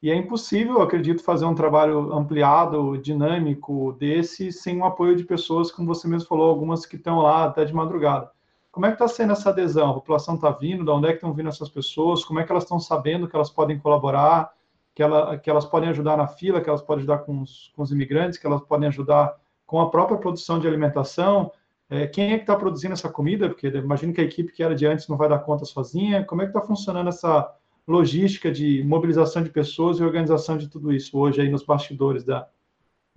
[0.02, 5.72] E é impossível, acredito, fazer um trabalho ampliado, dinâmico desse, sem o apoio de pessoas,
[5.72, 8.30] como você mesmo falou, algumas que estão lá até de madrugada.
[8.72, 9.90] Como é que está sendo essa adesão?
[9.90, 10.84] A população está vindo?
[10.84, 12.24] De onde é que estão vindo essas pessoas?
[12.24, 14.52] Como é que elas estão sabendo que elas podem colaborar?
[15.00, 17.82] Que, ela, que elas podem ajudar na fila, que elas podem ajudar com os, com
[17.82, 19.34] os imigrantes, que elas podem ajudar
[19.64, 21.50] com a própria produção de alimentação.
[21.88, 23.48] É, quem é que está produzindo essa comida?
[23.48, 26.22] Porque imagino que a equipe que era de antes não vai dar conta sozinha.
[26.26, 27.50] Como é que está funcionando essa
[27.88, 32.46] logística de mobilização de pessoas e organização de tudo isso hoje aí nos bastidores da,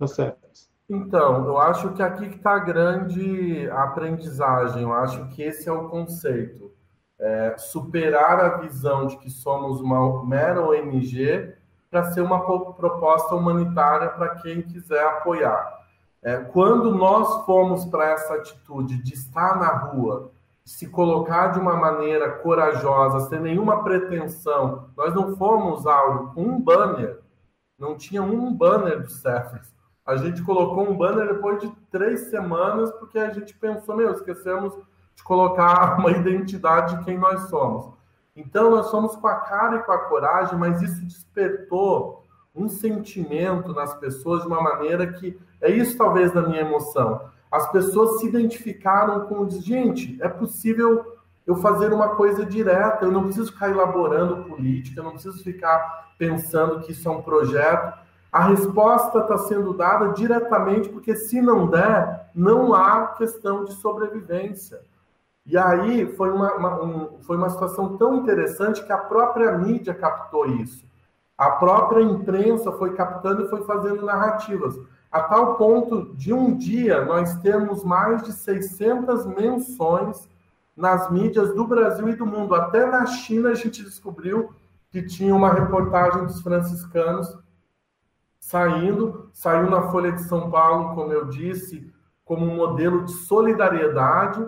[0.00, 0.70] da CEPES?
[0.88, 4.80] Então, eu acho que aqui que está a grande aprendizagem.
[4.80, 6.72] Eu acho que esse é o conceito.
[7.20, 11.52] É, superar a visão de que somos uma mera ONG
[11.94, 15.78] para ser uma proposta humanitária para quem quiser apoiar.
[16.20, 20.32] É, quando nós fomos para essa atitude de estar na rua,
[20.64, 26.60] se colocar de uma maneira corajosa, sem nenhuma pretensão, nós não fomos algo com um
[26.60, 27.20] banner,
[27.78, 29.72] não tinha um banner do Cefres.
[30.04, 34.76] A gente colocou um banner depois de três semanas, porque a gente pensou, meu, esquecemos
[35.14, 37.93] de colocar uma identidade de quem nós somos.
[38.36, 43.72] Então, nós somos com a cara e com a coragem, mas isso despertou um sentimento
[43.72, 47.22] nas pessoas de uma maneira que é isso talvez da minha emoção.
[47.50, 51.14] As pessoas se identificaram com gente, é possível
[51.46, 56.12] eu fazer uma coisa direta, eu não preciso ficar elaborando política, eu não preciso ficar
[56.18, 57.98] pensando que isso é um projeto.
[58.32, 64.80] A resposta está sendo dada diretamente, porque se não der, não há questão de sobrevivência.
[65.46, 69.92] E aí foi uma, uma, um, foi uma situação tão interessante que a própria mídia
[69.92, 70.86] captou isso.
[71.36, 74.78] A própria imprensa foi captando e foi fazendo narrativas.
[75.10, 80.28] A tal ponto de um dia nós temos mais de 600 menções
[80.76, 82.54] nas mídias do Brasil e do mundo.
[82.54, 84.54] Até na China a gente descobriu
[84.90, 87.36] que tinha uma reportagem dos franciscanos
[88.40, 91.92] saindo, saiu na Folha de São Paulo, como eu disse,
[92.24, 94.46] como um modelo de solidariedade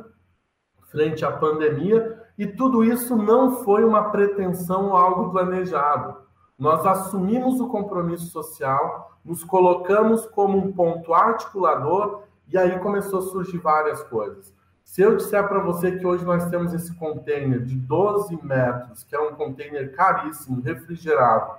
[0.96, 6.16] frente à pandemia, e tudo isso não foi uma pretensão ou algo planejado.
[6.58, 13.22] Nós assumimos o compromisso social, nos colocamos como um ponto articulador, e aí começou a
[13.22, 14.54] surgir várias coisas.
[14.82, 19.14] Se eu disser para você que hoje nós temos esse container de 12 metros, que
[19.14, 21.56] é um container caríssimo, refrigerado,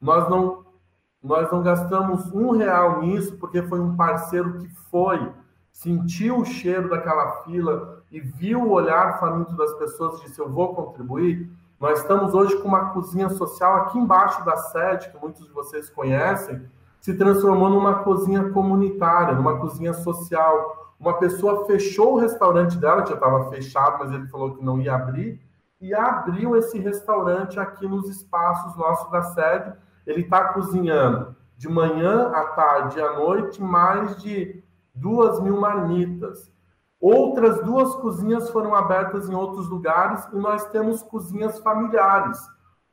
[0.00, 0.64] nós não,
[1.22, 5.30] nós não gastamos um real nisso, porque foi um parceiro que foi,
[5.72, 10.48] sentiu o cheiro daquela fila e viu o olhar faminto das pessoas e disse: Eu
[10.48, 11.50] vou contribuir.
[11.80, 15.90] Nós estamos hoje com uma cozinha social aqui embaixo da sede, que muitos de vocês
[15.90, 16.64] conhecem,
[17.00, 23.14] se transformou numa cozinha comunitária, numa cozinha social uma pessoa fechou o restaurante dela, já
[23.14, 25.40] estava fechado, mas ele falou que não ia abrir,
[25.80, 29.72] e abriu esse restaurante aqui nos espaços nossos da sede.
[30.06, 34.61] Ele está cozinhando de manhã à tarde e à noite mais de
[34.94, 36.50] duas mil marmitas.
[37.00, 42.38] Outras duas cozinhas foram abertas em outros lugares e nós temos cozinhas familiares,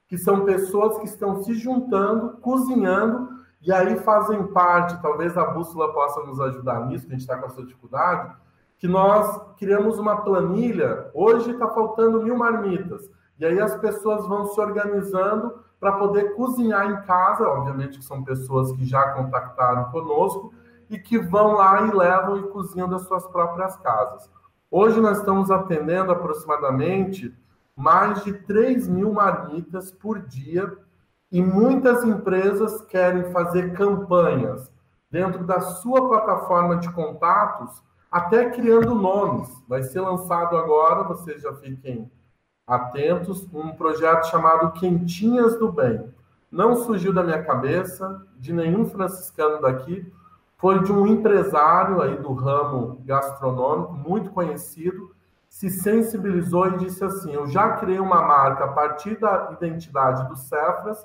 [0.08, 5.92] que são pessoas que estão se juntando, cozinhando e aí fazem parte, talvez a bússola
[5.94, 8.34] possa nos ajudar nisso, que a gente está com essa dificuldade,
[8.78, 14.46] que nós criamos uma planilha, hoje está faltando mil marmitas, e aí as pessoas vão
[14.48, 20.54] se organizando para poder cozinhar em casa, obviamente que são pessoas que já contactaram conosco,
[20.90, 24.30] e que vão lá e levam e cozinham das suas próprias casas.
[24.72, 27.36] Hoje nós estamos atendendo aproximadamente
[27.76, 30.78] mais de 3 mil marmitas por dia
[31.32, 34.72] e muitas empresas querem fazer campanhas
[35.12, 39.50] dentro da sua plataforma de contatos, até criando nomes.
[39.68, 42.12] Vai ser lançado agora, vocês já fiquem
[42.66, 46.14] atentos, um projeto chamado Quentinhas do Bem.
[46.52, 50.12] Não surgiu da minha cabeça, de nenhum franciscano daqui,
[50.60, 55.16] foi de um empresário aí do ramo gastronômico, muito conhecido,
[55.48, 60.36] se sensibilizou e disse assim: Eu já criei uma marca a partir da identidade do
[60.36, 61.04] Cefras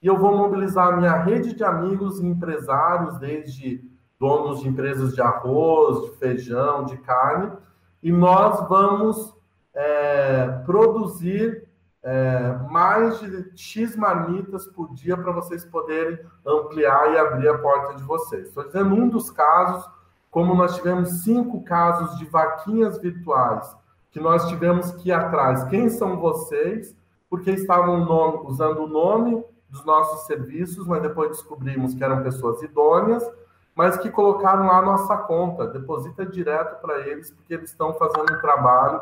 [0.00, 3.84] e eu vou mobilizar a minha rede de amigos e empresários, desde
[4.18, 7.52] donos de empresas de arroz, de feijão, de carne,
[8.00, 9.36] e nós vamos
[9.74, 11.68] é, produzir
[12.04, 17.94] é, mais de X marmitas por dia para vocês poderem ampliar e abrir a porta
[17.94, 18.48] de vocês.
[18.48, 19.88] Estou dizendo um dos casos,
[20.30, 23.76] como nós tivemos cinco casos de vaquinhas virtuais,
[24.10, 25.64] que nós tivemos que ir atrás.
[25.64, 26.96] Quem são vocês?
[27.30, 32.62] Porque estavam nome, usando o nome dos nossos serviços, mas depois descobrimos que eram pessoas
[32.62, 33.26] idôneas,
[33.74, 38.34] mas que colocaram lá a nossa conta, deposita direto para eles, porque eles estão fazendo
[38.34, 39.00] um trabalho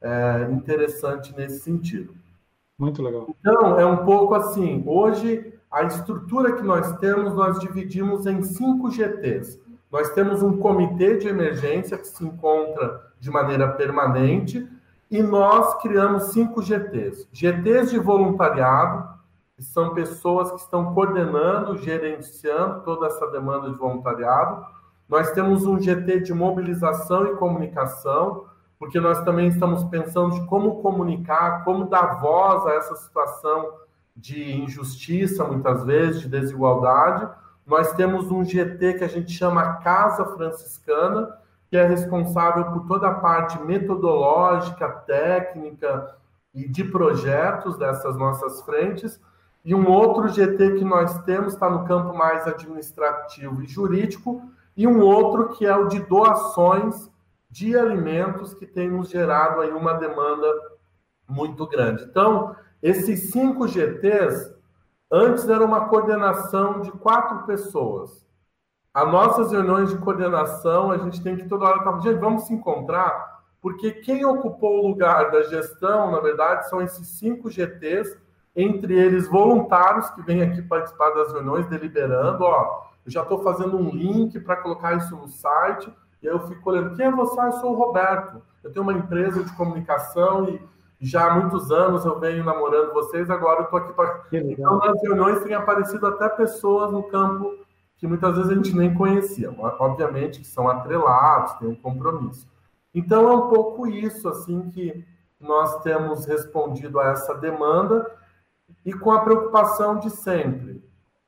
[0.00, 2.21] é, interessante nesse sentido.
[2.82, 3.28] Muito legal.
[3.28, 8.90] Então, é um pouco assim, hoje a estrutura que nós temos, nós dividimos em cinco
[8.90, 9.62] GTs.
[9.88, 14.68] Nós temos um comitê de emergência que se encontra de maneira permanente,
[15.08, 17.28] e nós criamos cinco GTs.
[17.32, 19.08] GTs de voluntariado,
[19.54, 24.66] que são pessoas que estão coordenando, gerenciando toda essa demanda de voluntariado.
[25.08, 28.46] Nós temos um GT de mobilização e comunicação,
[28.82, 33.74] porque nós também estamos pensando de como comunicar, como dar voz a essa situação
[34.16, 37.28] de injustiça, muitas vezes, de desigualdade.
[37.64, 41.32] Nós temos um GT que a gente chama Casa Franciscana,
[41.70, 46.16] que é responsável por toda a parte metodológica, técnica
[46.52, 49.20] e de projetos dessas nossas frentes.
[49.64, 54.42] E um outro GT que nós temos está no campo mais administrativo e jurídico,
[54.76, 57.11] e um outro que é o de doações
[57.52, 60.48] de alimentos, que tem nos gerado aí uma demanda
[61.28, 62.04] muito grande.
[62.04, 64.56] Então, esses cinco GTs,
[65.10, 68.26] antes era uma coordenação de quatro pessoas.
[68.94, 72.54] As nossas reuniões de coordenação, a gente tem que toda hora estar, gente, vamos se
[72.54, 78.18] encontrar, porque quem ocupou o lugar da gestão, na verdade, são esses cinco GTs
[78.56, 83.76] entre eles voluntários que vêm aqui participar das reuniões, deliberando, ó, eu já estou fazendo
[83.76, 85.92] um link para colocar isso no site,
[86.22, 87.40] e aí eu fico olhando, quem é você?
[87.40, 88.40] Ah, eu sou o Roberto.
[88.62, 90.60] eu tenho uma empresa de comunicação e
[91.00, 94.22] já há muitos anos eu venho namorando vocês, agora eu estou aqui para.
[94.32, 97.58] Então, nas reuniões têm aparecido até pessoas no campo
[97.96, 99.52] que muitas vezes a gente nem conhecia.
[99.78, 102.46] Obviamente que são atrelados, têm um compromisso.
[102.94, 105.04] Então, é um pouco isso, assim, que
[105.40, 108.08] nós temos respondido a essa demanda
[108.84, 110.84] e com a preocupação de sempre.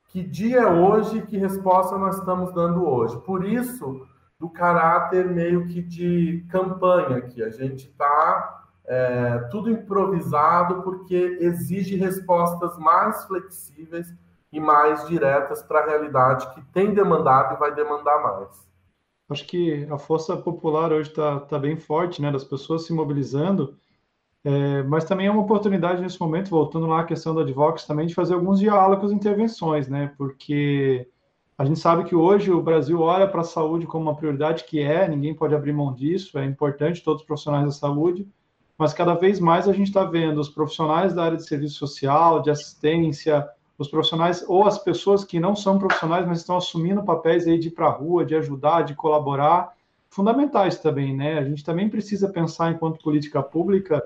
[0.09, 3.18] Que dia é hoje, que resposta nós estamos dando hoje?
[3.22, 4.07] Por isso,
[4.45, 7.42] do caráter meio que de campanha aqui.
[7.42, 14.12] A gente está é, tudo improvisado porque exige respostas mais flexíveis
[14.53, 18.68] e mais diretas para a realidade que tem demandado e vai demandar mais.
[19.30, 22.30] Acho que a força popular hoje está tá bem forte, né?
[22.30, 23.78] Das pessoas se mobilizando,
[24.45, 28.07] é, mas também é uma oportunidade nesse momento, voltando lá à questão do Advox, também
[28.07, 30.12] de fazer alguns diálogos e intervenções, né?
[30.18, 31.09] Porque
[31.57, 34.80] a gente sabe que hoje o Brasil olha para a saúde como uma prioridade que
[34.80, 38.26] é, ninguém pode abrir mão disso, é importante todos os profissionais da saúde,
[38.76, 42.42] mas cada vez mais a gente está vendo os profissionais da área de serviço social,
[42.42, 43.48] de assistência,
[43.78, 47.68] os profissionais ou as pessoas que não são profissionais, mas estão assumindo papéis aí de
[47.68, 49.74] ir para a rua, de ajudar, de colaborar,
[50.09, 51.38] fundamentais também, né?
[51.38, 54.02] A gente também precisa pensar enquanto política pública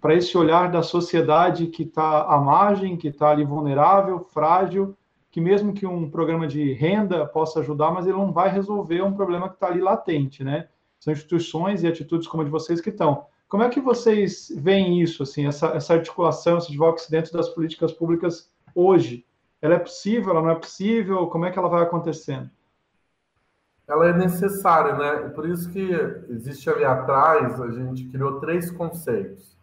[0.00, 4.96] para esse olhar da sociedade que está à margem, que está ali vulnerável, frágil,
[5.30, 9.12] que mesmo que um programa de renda possa ajudar, mas ele não vai resolver um
[9.12, 10.68] problema que está ali latente, né?
[10.98, 13.26] São instituições e atitudes como a de vocês que estão.
[13.48, 17.92] Como é que vocês veem isso, assim, essa, essa articulação, esse advocacy dentro das políticas
[17.92, 19.24] públicas hoje?
[19.60, 21.26] Ela é possível, ela não é possível?
[21.28, 22.50] Como é que ela vai acontecendo?
[23.86, 25.28] Ela é necessária, né?
[25.30, 25.90] Por isso que
[26.28, 29.56] existe ali atrás, a gente criou três conceitos,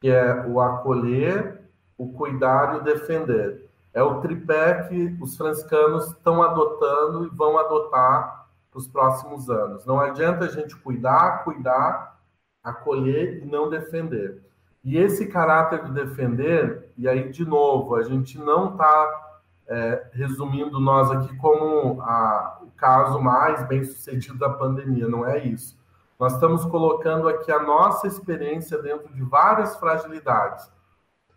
[0.00, 1.60] que é o acolher,
[1.98, 3.65] o cuidar e o defender.
[3.96, 9.86] É o tripé que os franciscanos estão adotando e vão adotar para os próximos anos.
[9.86, 12.20] Não adianta a gente cuidar, cuidar,
[12.62, 14.42] acolher e não defender.
[14.84, 20.78] E esse caráter de defender, e aí, de novo, a gente não está é, resumindo
[20.78, 25.74] nós aqui como a, o caso mais bem sucedido da pandemia, não é isso.
[26.20, 30.70] Nós estamos colocando aqui a nossa experiência dentro de várias fragilidades.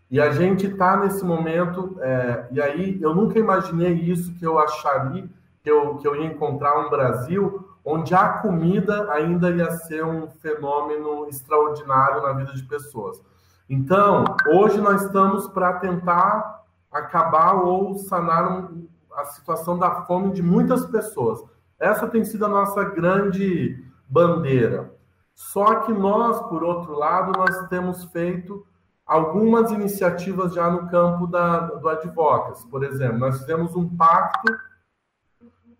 [0.10, 4.57] E a gente está nesse momento, é, e aí eu nunca imaginei isso que eu
[4.57, 5.30] acharia,
[5.62, 10.28] que eu, que eu ia encontrar um Brasil onde a comida ainda ia ser um
[10.28, 13.22] fenômeno extraordinário na vida de pessoas.
[13.70, 18.70] Então, hoje nós estamos para tentar acabar ou sanar
[19.16, 21.43] a situação da fome de muitas pessoas.
[21.80, 24.91] Essa tem sido a nossa grande bandeira.
[25.36, 28.66] Só que nós, por outro lado, nós temos feito
[29.10, 32.68] algumas iniciativas já no campo da, do advocacy.
[32.68, 34.57] Por exemplo, nós fizemos um pacto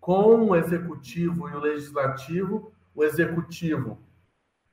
[0.00, 2.72] com o executivo e o legislativo.
[2.94, 3.98] O executivo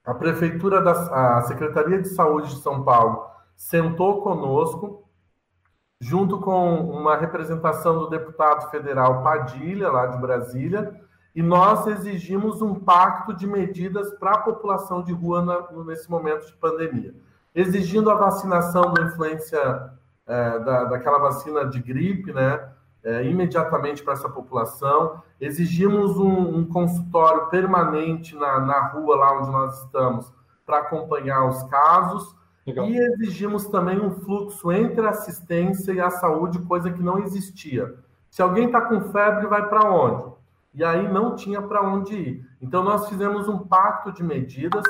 [0.07, 3.25] a Prefeitura da a Secretaria de Saúde de São Paulo
[3.57, 5.03] sentou conosco,
[5.99, 10.97] junto com uma representação do deputado federal Padilha, lá de Brasília,
[11.35, 16.47] e nós exigimos um pacto de medidas para a população de rua na, nesse momento
[16.47, 17.13] de pandemia,
[17.57, 19.91] exigindo a vacinação da influência,
[20.27, 22.69] é, da, daquela vacina de gripe, né?
[23.03, 25.21] é, imediatamente para essa população.
[25.39, 30.31] Exigimos um, um consultório permanente na, na rua, lá onde nós estamos,
[30.65, 32.35] para acompanhar os casos.
[32.65, 32.85] Legal.
[32.85, 37.95] E exigimos também um fluxo entre a assistência e a saúde, coisa que não existia.
[38.29, 40.35] Se alguém está com febre, vai para onde?
[40.73, 42.45] E aí não tinha para onde ir.
[42.61, 44.83] Então, nós fizemos um pacto de medidas,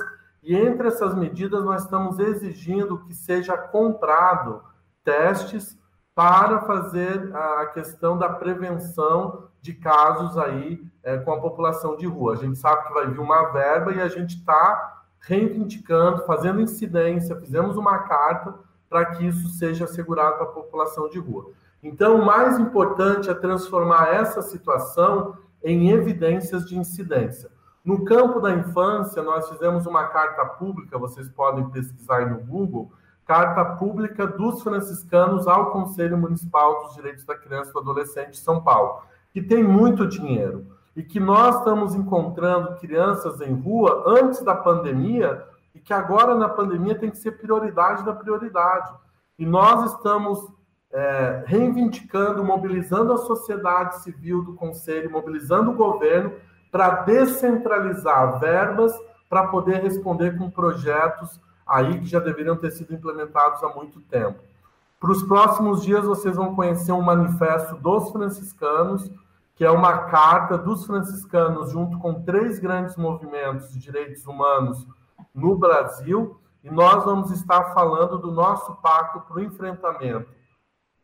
[0.48, 4.64] e entre essas medidas, nós estamos exigindo que seja comprado
[5.04, 5.78] testes
[6.16, 12.32] para fazer a questão da prevenção de casos aí é, com a população de rua.
[12.32, 17.36] A gente sabe que vai vir uma verba e a gente está reivindicando, fazendo incidência,
[17.36, 18.56] fizemos uma carta
[18.90, 21.52] para que isso seja assegurado para a população de rua.
[21.84, 27.52] Então, o mais importante é transformar essa situação em evidências de incidência.
[27.88, 32.92] No campo da infância, nós fizemos uma carta pública, vocês podem pesquisar no Google,
[33.26, 38.40] carta pública dos franciscanos ao Conselho Municipal dos Direitos da Criança e do Adolescente de
[38.40, 40.68] São Paulo, que tem muito dinheiro
[40.98, 46.50] e que nós estamos encontrando crianças em rua antes da pandemia e que agora na
[46.50, 48.94] pandemia tem que ser prioridade da prioridade.
[49.40, 50.46] E nós estamos
[50.92, 56.34] é, reivindicando, mobilizando a sociedade civil do Conselho, mobilizando o governo
[56.78, 58.94] para descentralizar verbas
[59.28, 64.40] para poder responder com projetos aí que já deveriam ter sido implementados há muito tempo.
[65.00, 69.10] Para os próximos dias, vocês vão conhecer um manifesto dos franciscanos,
[69.56, 74.88] que é uma carta dos franciscanos, junto com três grandes movimentos de direitos humanos
[75.34, 80.30] no Brasil, e nós vamos estar falando do nosso pacto para o enfrentamento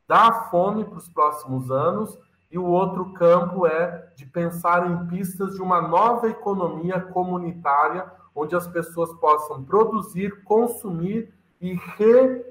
[0.08, 2.16] da fome para os próximos anos,
[2.54, 8.56] e o outro campo é de pensar em pistas de uma nova economia comunitária, onde
[8.56, 12.46] as pessoas possam produzir, consumir e re,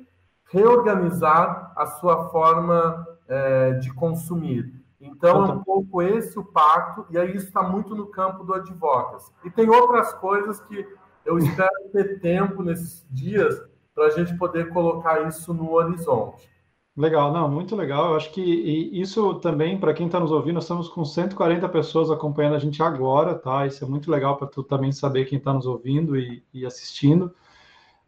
[0.50, 4.74] reorganizar a sua forma é, de consumir.
[5.00, 8.54] Então, é um pouco esse o pacto, e aí isso está muito no campo do
[8.54, 9.32] advocacy.
[9.44, 10.84] E tem outras coisas que
[11.24, 13.54] eu espero ter tempo nesses dias
[13.94, 16.51] para a gente poder colocar isso no horizonte.
[16.96, 18.10] Legal, não, muito legal.
[18.10, 22.10] Eu acho que isso também, para quem está nos ouvindo, nós estamos com 140 pessoas
[22.10, 23.66] acompanhando a gente agora, tá?
[23.66, 27.34] Isso é muito legal para tu também saber quem está nos ouvindo e, e assistindo.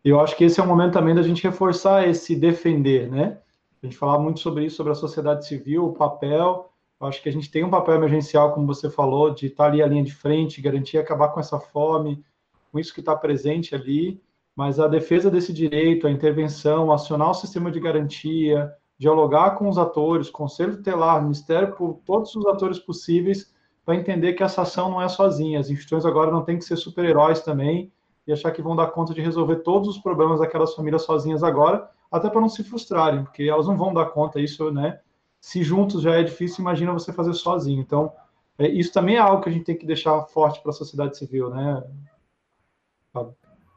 [0.04, 3.40] Eu acho que esse é o momento também da gente reforçar esse defender, né?
[3.82, 7.32] A gente falar muito sobre isso, sobre a sociedade civil, o papel, Acho que a
[7.32, 10.60] gente tem um papel emergencial, como você falou, de estar ali à linha de frente,
[10.60, 12.24] garantir acabar com essa fome,
[12.70, 14.20] com isso que está presente ali,
[14.54, 19.78] mas a defesa desse direito, a intervenção, acionar o sistema de garantia, dialogar com os
[19.78, 23.52] atores, Conselho Tutelar, Ministério, por todos os atores possíveis,
[23.84, 25.60] para entender que essa ação não é sozinha.
[25.60, 27.92] As instituições agora não têm que ser super-heróis também
[28.26, 31.90] e achar que vão dar conta de resolver todos os problemas daquelas famílias sozinhas agora,
[32.10, 35.00] até para não se frustrarem, porque elas não vão dar conta, isso, né?
[35.44, 37.78] se juntos já é difícil, imagina você fazer sozinho.
[37.78, 38.10] Então,
[38.56, 41.18] é, isso também é algo que a gente tem que deixar forte para a sociedade
[41.18, 41.84] civil, né?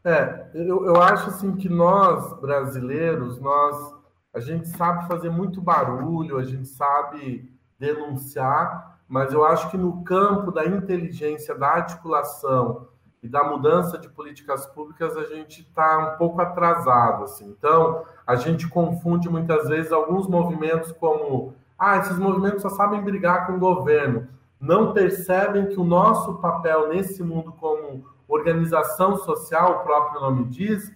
[0.08, 3.93] É, eu, eu acho assim que nós, brasileiros, nós
[4.34, 10.05] a gente sabe fazer muito barulho, a gente sabe denunciar, mas eu acho que no
[10.05, 12.88] campo da inteligência, da articulação
[13.22, 17.26] e da mudança de políticas públicas, a gente está um pouco atrasado.
[17.26, 17.49] Assim.
[17.49, 23.45] Então, a gente confunde muitas vezes alguns movimentos como ah, esses movimentos só sabem brigar
[23.45, 24.26] com o governo.
[24.58, 30.91] Não percebem que o nosso papel nesse mundo como organização social, o próprio nome diz,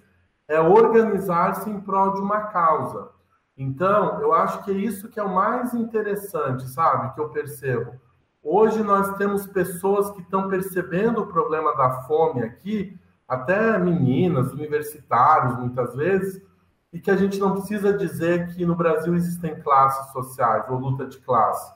[0.47, 3.09] é organizar-se em prol de uma causa.
[3.57, 7.13] Então, eu acho que é isso que é o mais interessante, sabe?
[7.13, 7.93] Que eu percebo.
[8.43, 15.57] Hoje nós temos pessoas que estão percebendo o problema da fome aqui, até meninas, universitários,
[15.57, 16.41] muitas vezes,
[16.91, 21.05] e que a gente não precisa dizer que no Brasil existem classes sociais ou luta
[21.05, 21.71] de classe.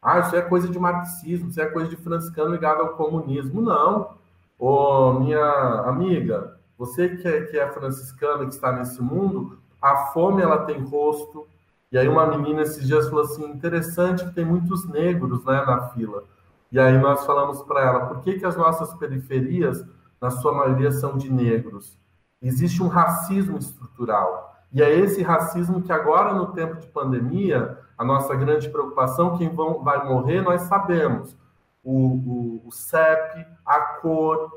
[0.00, 3.60] Ah, isso é coisa de marxismo, isso é coisa de franciscano ligado ao comunismo.
[3.60, 4.19] Não.
[4.60, 5.42] Ô, minha
[5.86, 10.78] amiga, você que é, que é franciscana, que está nesse mundo, a fome ela tem
[10.84, 11.48] rosto.
[11.90, 15.88] E aí uma menina esses dias falou assim, interessante que tem muitos negros né, na
[15.88, 16.24] fila.
[16.70, 19.82] E aí nós falamos para ela, por que, que as nossas periferias,
[20.20, 21.98] na sua maioria, são de negros?
[22.42, 24.54] Existe um racismo estrutural.
[24.70, 29.48] E é esse racismo que agora, no tempo de pandemia, a nossa grande preocupação, quem
[29.48, 31.34] vão, vai morrer, nós sabemos.
[31.82, 34.50] O, o, o CEP, a cor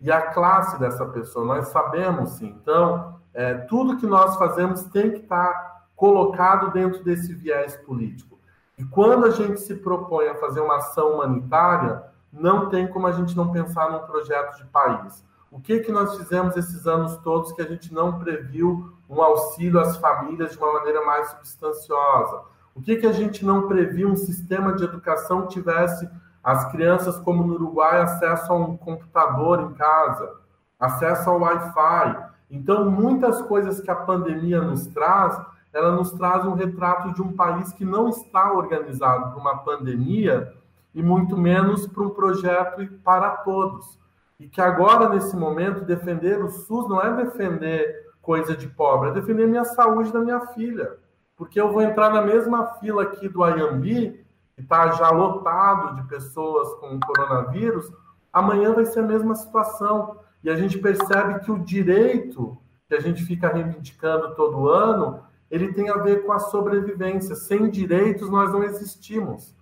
[0.00, 2.56] e a classe dessa pessoa, nós sabemos sim.
[2.60, 8.38] Então, é, tudo que nós fazemos tem que estar colocado dentro desse viés político.
[8.78, 13.12] E quando a gente se propõe a fazer uma ação humanitária, não tem como a
[13.12, 15.24] gente não pensar num projeto de país.
[15.50, 19.80] O que, que nós fizemos esses anos todos que a gente não previu um auxílio
[19.80, 22.42] às famílias de uma maneira mais substanciosa?
[22.74, 26.08] O que, que a gente não previu um sistema de educação que tivesse
[26.42, 30.36] as crianças, como no Uruguai, acesso a um computador em casa,
[30.78, 32.28] acesso ao Wi-Fi?
[32.50, 35.38] Então, muitas coisas que a pandemia nos traz,
[35.72, 40.54] ela nos traz um retrato de um país que não está organizado para uma pandemia
[40.94, 43.98] e muito menos para um projeto para todos.
[44.40, 49.12] E que agora, nesse momento, defender o SUS não é defender coisa de pobre, é
[49.12, 50.96] defender minha saúde da minha filha.
[51.36, 54.24] Porque eu vou entrar na mesma fila aqui do Ayambi,
[54.58, 57.92] que está já lotado de pessoas com coronavírus,
[58.32, 60.18] amanhã vai ser a mesma situação.
[60.42, 65.72] E a gente percebe que o direito que a gente fica reivindicando todo ano, ele
[65.74, 67.36] tem a ver com a sobrevivência.
[67.36, 69.54] Sem direitos, nós não existimos.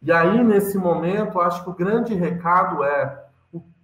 [0.00, 3.24] E aí, nesse momento, acho que o grande recado é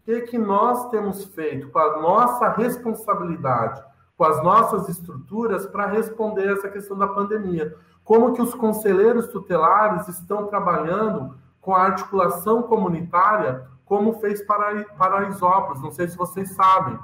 [0.04, 3.80] que, que nós temos feito com a nossa responsabilidade,
[4.16, 7.76] com as nossas estruturas para responder essa questão da pandemia.
[8.08, 15.82] Como que os conselheiros tutelares estão trabalhando com a articulação comunitária, como fez para Paraisópolis,
[15.82, 16.98] não sei se vocês sabem.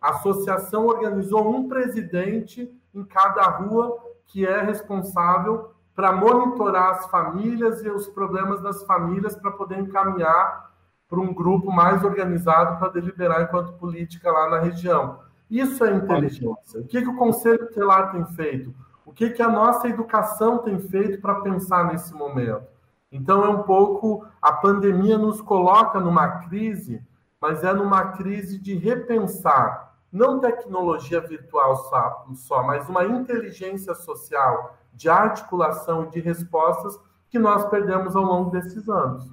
[0.00, 3.98] A associação organizou um presidente em cada rua
[4.28, 10.70] que é responsável para monitorar as famílias e os problemas das famílias para poder encaminhar
[11.06, 15.18] para um grupo mais organizado para deliberar enquanto política lá na região.
[15.50, 16.80] Isso é inteligência.
[16.80, 18.74] O que, que o Conselho Tutelar tem feito?
[19.16, 22.68] Que, que a nossa educação tem feito para pensar nesse momento?
[23.10, 24.24] Então, é um pouco.
[24.40, 27.02] A pandemia nos coloca numa crise,
[27.40, 34.76] mas é numa crise de repensar não tecnologia virtual só, só, mas uma inteligência social
[34.94, 36.98] de articulação e de respostas
[37.28, 39.30] que nós perdemos ao longo desses anos.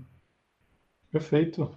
[1.12, 1.70] Perfeito.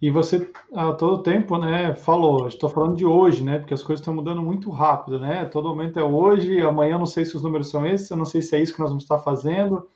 [0.00, 4.00] E você, a todo tempo, né, falou, estou falando de hoje, né, porque as coisas
[4.00, 7.68] estão mudando muito rápido, né, todo momento é hoje, amanhã não sei se os números
[7.68, 9.88] são esses, eu não sei se é isso que nós vamos estar fazendo.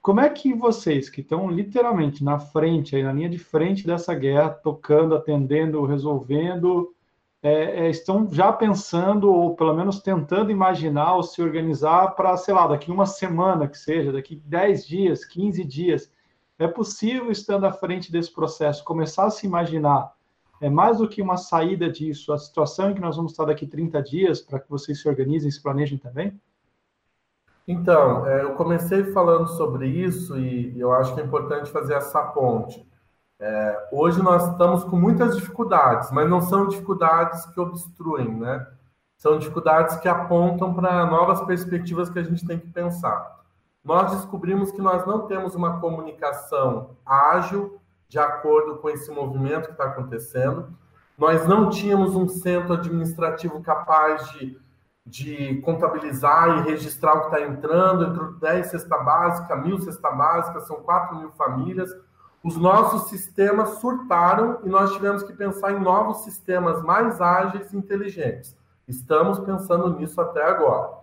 [0.00, 4.14] Como é que vocês, que estão literalmente na frente, aí na linha de frente dessa
[4.14, 6.92] guerra, tocando, atendendo, resolvendo,
[7.42, 12.54] é, é, estão já pensando, ou pelo menos tentando imaginar ou se organizar para, sei
[12.54, 16.11] lá, daqui uma semana que seja, daqui 10 dias, 15 dias,
[16.62, 20.12] é possível, estando à frente desse processo, começar a se imaginar
[20.60, 23.66] é mais do que uma saída disso, a situação em que nós vamos estar daqui
[23.66, 26.40] 30 dias, para que vocês se organizem e se planejem também?
[27.66, 32.22] Então, é, eu comecei falando sobre isso e eu acho que é importante fazer essa
[32.22, 32.86] ponte.
[33.40, 38.64] É, hoje nós estamos com muitas dificuldades, mas não são dificuldades que obstruem, né?
[39.16, 43.41] São dificuldades que apontam para novas perspectivas que a gente tem que pensar
[43.84, 49.72] nós descobrimos que nós não temos uma comunicação ágil de acordo com esse movimento que
[49.72, 50.68] está acontecendo.
[51.18, 54.58] Nós não tínhamos um centro administrativo capaz de,
[55.04, 58.04] de contabilizar e registrar o que está entrando.
[58.04, 61.90] Entrou 10 cesta básica, mil cesta básica, são 4 mil famílias.
[62.44, 67.76] Os nossos sistemas surtaram e nós tivemos que pensar em novos sistemas mais ágeis e
[67.76, 68.56] inteligentes.
[68.86, 71.01] Estamos pensando nisso até agora.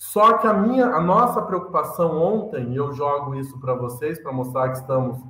[0.00, 4.32] Só que a minha, a nossa preocupação ontem, e eu jogo isso para vocês para
[4.32, 5.22] mostrar que estamos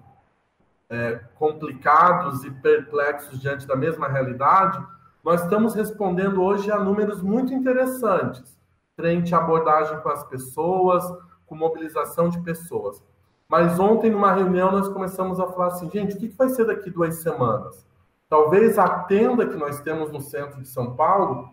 [0.89, 4.81] é, complicados e perplexos diante da mesma realidade,
[5.25, 8.57] nós estamos respondendo hoje a números muito interessantes,
[8.95, 11.03] frente à abordagem com as pessoas,
[11.47, 13.03] com mobilização de pessoas.
[13.49, 16.91] Mas ontem, numa reunião, nós começamos a falar assim, gente, o que vai ser daqui
[16.91, 17.85] duas semanas?
[18.29, 21.51] Talvez a tenda que nós temos no centro de São Paulo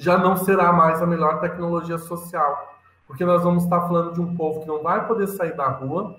[0.00, 2.74] já não será mais a melhor tecnologia social,
[3.06, 6.16] porque nós vamos estar falando de um povo que não vai poder sair da rua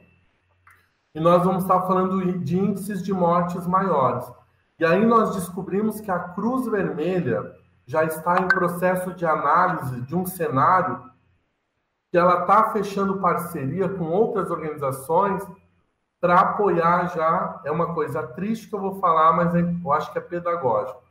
[1.16, 4.32] e nós vamos estar falando de índices de mortes maiores.
[4.78, 7.56] E aí nós descobrimos que a Cruz Vermelha
[7.88, 11.04] já está em processo de análise de um cenário
[12.12, 15.44] que ela está fechando parceria com outras organizações
[16.20, 17.60] para apoiar já.
[17.66, 21.02] É uma coisa triste que eu vou falar, mas eu acho que é pedagógico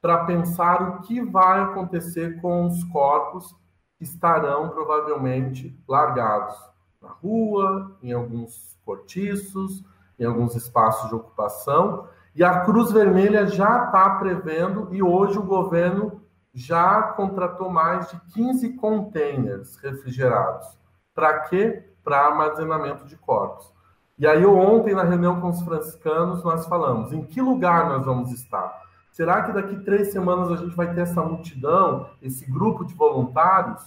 [0.00, 3.54] para pensar o que vai acontecer com os corpos
[3.98, 6.56] que estarão provavelmente largados
[7.00, 9.84] na rua, em alguns cortiços,
[10.18, 12.08] em alguns espaços de ocupação.
[12.34, 16.22] E a Cruz Vermelha já está prevendo, e hoje o governo
[16.52, 20.78] já contratou mais de 15 containers refrigerados.
[21.14, 21.84] Para quê?
[22.02, 23.72] Para armazenamento de corpos.
[24.18, 28.32] E aí, ontem, na reunião com os franciscanos, nós falamos em que lugar nós vamos
[28.32, 28.89] estar.
[29.20, 33.86] Será que daqui três semanas a gente vai ter essa multidão, esse grupo de voluntários?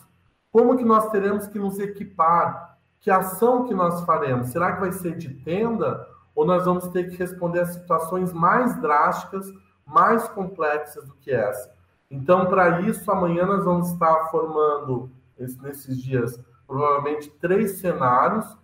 [0.52, 2.78] Como que nós teremos que nos equipar?
[3.00, 4.50] Que ação que nós faremos?
[4.50, 6.08] Será que vai ser de tenda?
[6.36, 9.52] Ou nós vamos ter que responder a situações mais drásticas,
[9.84, 11.74] mais complexas do que essa?
[12.12, 18.56] Então, para isso, amanhã nós vamos estar formando, nesses dias, provavelmente três cenários,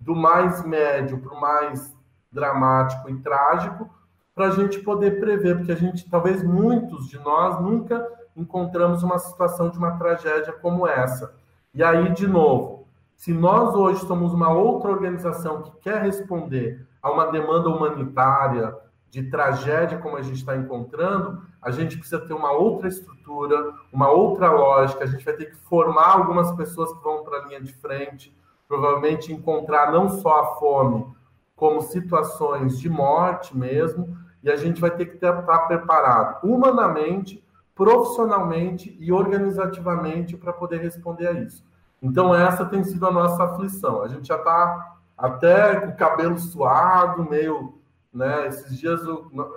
[0.00, 1.94] do mais médio para o mais
[2.32, 3.90] dramático e trágico,
[4.34, 8.06] para a gente poder prever, porque a gente, talvez muitos de nós nunca
[8.36, 11.34] encontramos uma situação de uma tragédia como essa.
[11.72, 17.10] E aí, de novo, se nós hoje somos uma outra organização que quer responder a
[17.10, 18.76] uma demanda humanitária
[19.08, 24.10] de tragédia como a gente está encontrando, a gente precisa ter uma outra estrutura, uma
[24.10, 27.60] outra lógica, a gente vai ter que formar algumas pessoas que vão para a linha
[27.60, 31.06] de frente, provavelmente encontrar não só a fome,
[31.54, 35.32] como situações de morte mesmo, e a gente vai ter que estar
[35.66, 37.42] preparado humanamente,
[37.74, 41.64] profissionalmente e organizativamente para poder responder a isso.
[42.02, 44.02] Então, essa tem sido a nossa aflição.
[44.02, 47.78] A gente já está até com o cabelo suado, meio.
[48.12, 49.00] Né, esses dias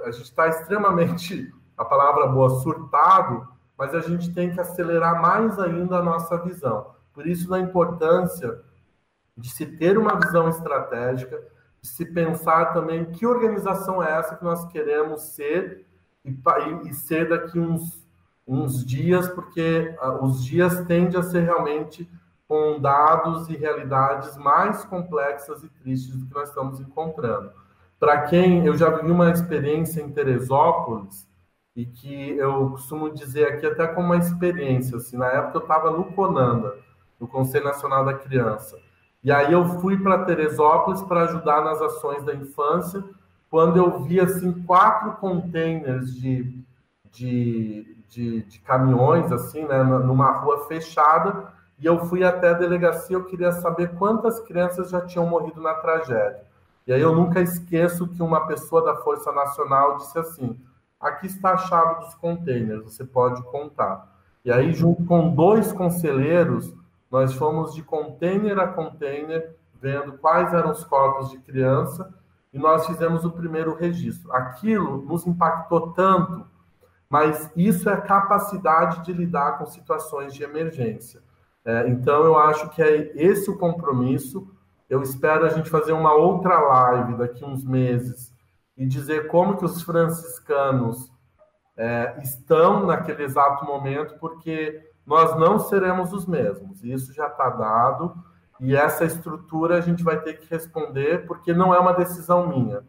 [0.04, 5.60] a gente está extremamente, a palavra boa, surtado, mas a gente tem que acelerar mais
[5.60, 6.96] ainda a nossa visão.
[7.14, 8.62] Por isso, a importância
[9.38, 11.40] de se ter uma visão estratégica,
[11.82, 15.86] se pensar também que organização é essa que nós queremos ser
[16.24, 16.36] e,
[16.86, 18.06] e ser daqui uns,
[18.48, 22.10] uns dias, porque uh, os dias tendem a ser realmente
[22.48, 27.52] com dados e realidades mais complexas e tristes do que nós estamos encontrando.
[28.00, 31.28] Para quem eu já vi uma experiência em Teresópolis
[31.76, 35.92] e que eu costumo dizer aqui até como uma experiência, assim, na época eu estava
[35.92, 36.76] no Conanda,
[37.20, 38.80] no Conselho Nacional da Criança,
[39.28, 43.04] e aí eu fui para Teresópolis para ajudar nas ações da infância,
[43.50, 46.64] quando eu vi assim quatro containers de,
[47.12, 53.18] de, de, de caminhões, assim, né, numa rua fechada, e eu fui até a delegacia,
[53.18, 56.46] eu queria saber quantas crianças já tinham morrido na tragédia.
[56.88, 60.58] E aí eu nunca esqueço que uma pessoa da Força Nacional disse assim:
[60.98, 64.08] aqui está a chave dos containers, você pode contar.
[64.46, 66.74] E aí, junto com dois conselheiros,
[67.12, 72.14] nós fomos de container a container, vendo quais eram os corpos de criança,
[72.54, 74.32] e nós fizemos o primeiro registro.
[74.34, 76.46] Aquilo nos impactou tanto,
[77.10, 81.22] mas isso é capacidade de lidar com situações de emergência.
[81.64, 84.48] É, então, eu acho que é esse o compromisso.
[84.90, 88.34] Eu espero a gente fazer uma outra live daqui uns meses
[88.78, 91.12] e dizer como que os franciscanos
[91.76, 96.84] é, estão naquele exato momento, porque nós não seremos os mesmos.
[96.84, 98.14] Isso já está dado
[98.60, 102.84] e essa estrutura a gente vai ter que responder, porque não é uma decisão minha.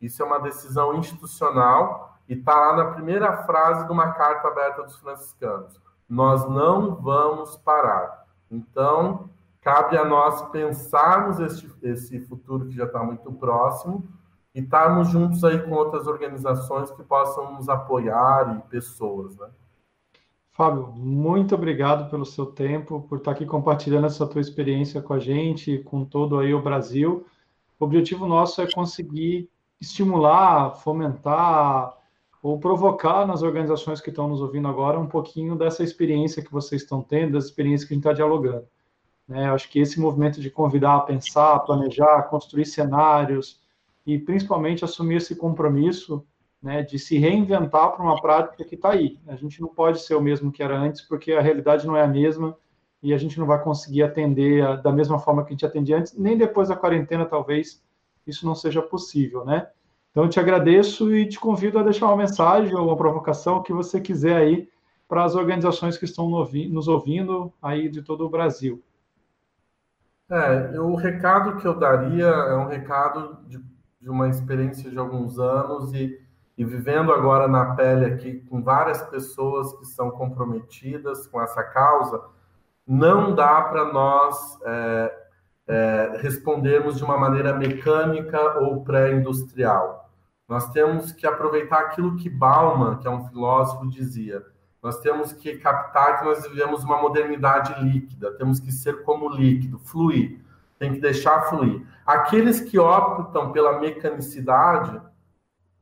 [0.00, 4.84] Isso é uma decisão institucional e está lá na primeira frase de uma carta aberta
[4.84, 5.80] dos franciscanos.
[6.08, 8.24] Nós não vamos parar.
[8.48, 9.28] Então,
[9.60, 11.40] cabe a nós pensarmos
[11.82, 14.06] esse, futuro que já está muito próximo
[14.54, 19.48] e estarmos juntos aí com outras organizações que possam nos apoiar e pessoas, né?
[20.54, 25.18] Fábio, muito obrigado pelo seu tempo, por estar aqui compartilhando essa tua experiência com a
[25.18, 27.26] gente, com todo aí o Brasil.
[27.78, 29.50] O objetivo nosso é conseguir
[29.80, 31.98] estimular, fomentar
[32.40, 36.82] ou provocar nas organizações que estão nos ouvindo agora um pouquinho dessa experiência que vocês
[36.82, 38.68] estão tendo, das experiências que a gente está dialogando.
[39.26, 39.50] Né?
[39.50, 43.60] Acho que esse movimento de convidar a pensar, planejar, construir cenários
[44.06, 46.24] e principalmente assumir esse compromisso
[46.64, 49.18] né, de se reinventar para uma prática que está aí.
[49.28, 52.02] A gente não pode ser o mesmo que era antes, porque a realidade não é
[52.02, 52.56] a mesma
[53.02, 55.98] e a gente não vai conseguir atender a, da mesma forma que a gente atendia
[55.98, 57.84] antes, nem depois da quarentena, talvez
[58.26, 59.68] isso não seja possível, né?
[60.10, 63.72] Então, eu te agradeço e te convido a deixar uma mensagem ou uma provocação, que
[63.72, 64.68] você quiser aí,
[65.06, 68.82] para as organizações que estão nos ouvindo aí de todo o Brasil.
[70.30, 73.62] É, o recado que eu daria é um recado de,
[74.00, 76.23] de uma experiência de alguns anos e
[76.56, 82.22] e vivendo agora na pele aqui com várias pessoas que são comprometidas com essa causa,
[82.86, 85.18] não dá para nós é,
[85.66, 90.10] é, respondermos de uma maneira mecânica ou pré-industrial.
[90.48, 94.44] Nós temos que aproveitar aquilo que Bauman, que é um filósofo, dizia.
[94.82, 99.78] Nós temos que captar que nós vivemos uma modernidade líquida, temos que ser como líquido,
[99.78, 100.44] fluir,
[100.78, 101.82] tem que deixar fluir.
[102.04, 105.00] Aqueles que optam pela mecanicidade,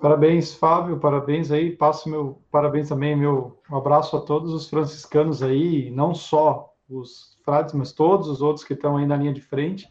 [0.01, 1.75] Parabéns, Fábio, parabéns aí.
[1.75, 7.37] Passo meu parabéns também, meu um abraço a todos os franciscanos aí, não só os
[7.45, 9.91] frades, mas todos os outros que estão aí na linha de frente.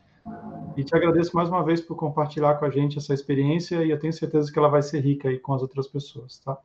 [0.78, 4.00] E te agradeço mais uma vez por compartilhar com a gente essa experiência e eu
[4.00, 6.58] tenho certeza que ela vai ser rica aí com as outras pessoas, tá?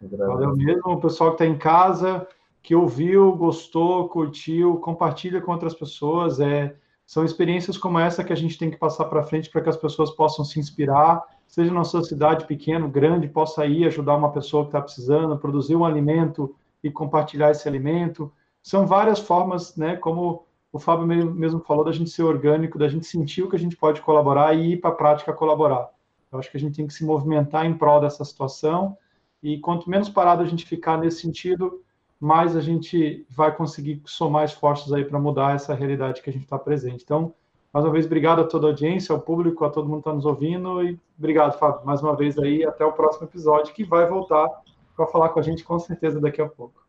[0.00, 2.26] Valeu mesmo, o pessoal que está em casa,
[2.62, 6.40] que ouviu, gostou, curtiu, compartilha com outras pessoas.
[6.40, 6.76] É,
[7.06, 9.76] são experiências como essa que a gente tem que passar para frente para que as
[9.76, 14.64] pessoas possam se inspirar seja na sua cidade pequeno, grande, possa ir ajudar uma pessoa
[14.64, 18.32] que está precisando, produzir um alimento e compartilhar esse alimento.
[18.62, 23.06] São várias formas, né, como o Fábio mesmo falou, da gente ser orgânico, da gente
[23.06, 25.88] sentir o que a gente pode colaborar e ir para a prática colaborar.
[26.30, 28.96] Eu acho que a gente tem que se movimentar em prol dessa situação
[29.42, 31.82] e quanto menos parado a gente ficar nesse sentido,
[32.18, 36.44] mais a gente vai conseguir somar esforços aí para mudar essa realidade que a gente
[36.44, 37.04] está presente.
[37.04, 37.34] Então,
[37.76, 40.14] Mais uma vez, obrigado a toda a audiência, ao público, a todo mundo que está
[40.14, 40.82] nos ouvindo.
[40.82, 42.64] E obrigado, Fábio, mais uma vez aí.
[42.64, 44.48] Até o próximo episódio, que vai voltar
[44.96, 46.82] para falar com a gente com certeza daqui a pouco.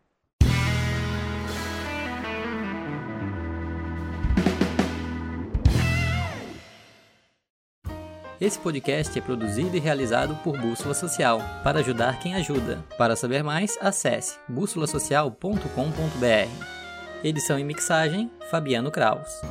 [8.40, 12.82] Esse podcast é produzido e realizado por Bússola Social, para ajudar quem ajuda.
[12.98, 17.26] Para saber mais, acesse bússolasocial.com.br.
[17.26, 19.42] Edição e mixagem, Fabiano Kraus.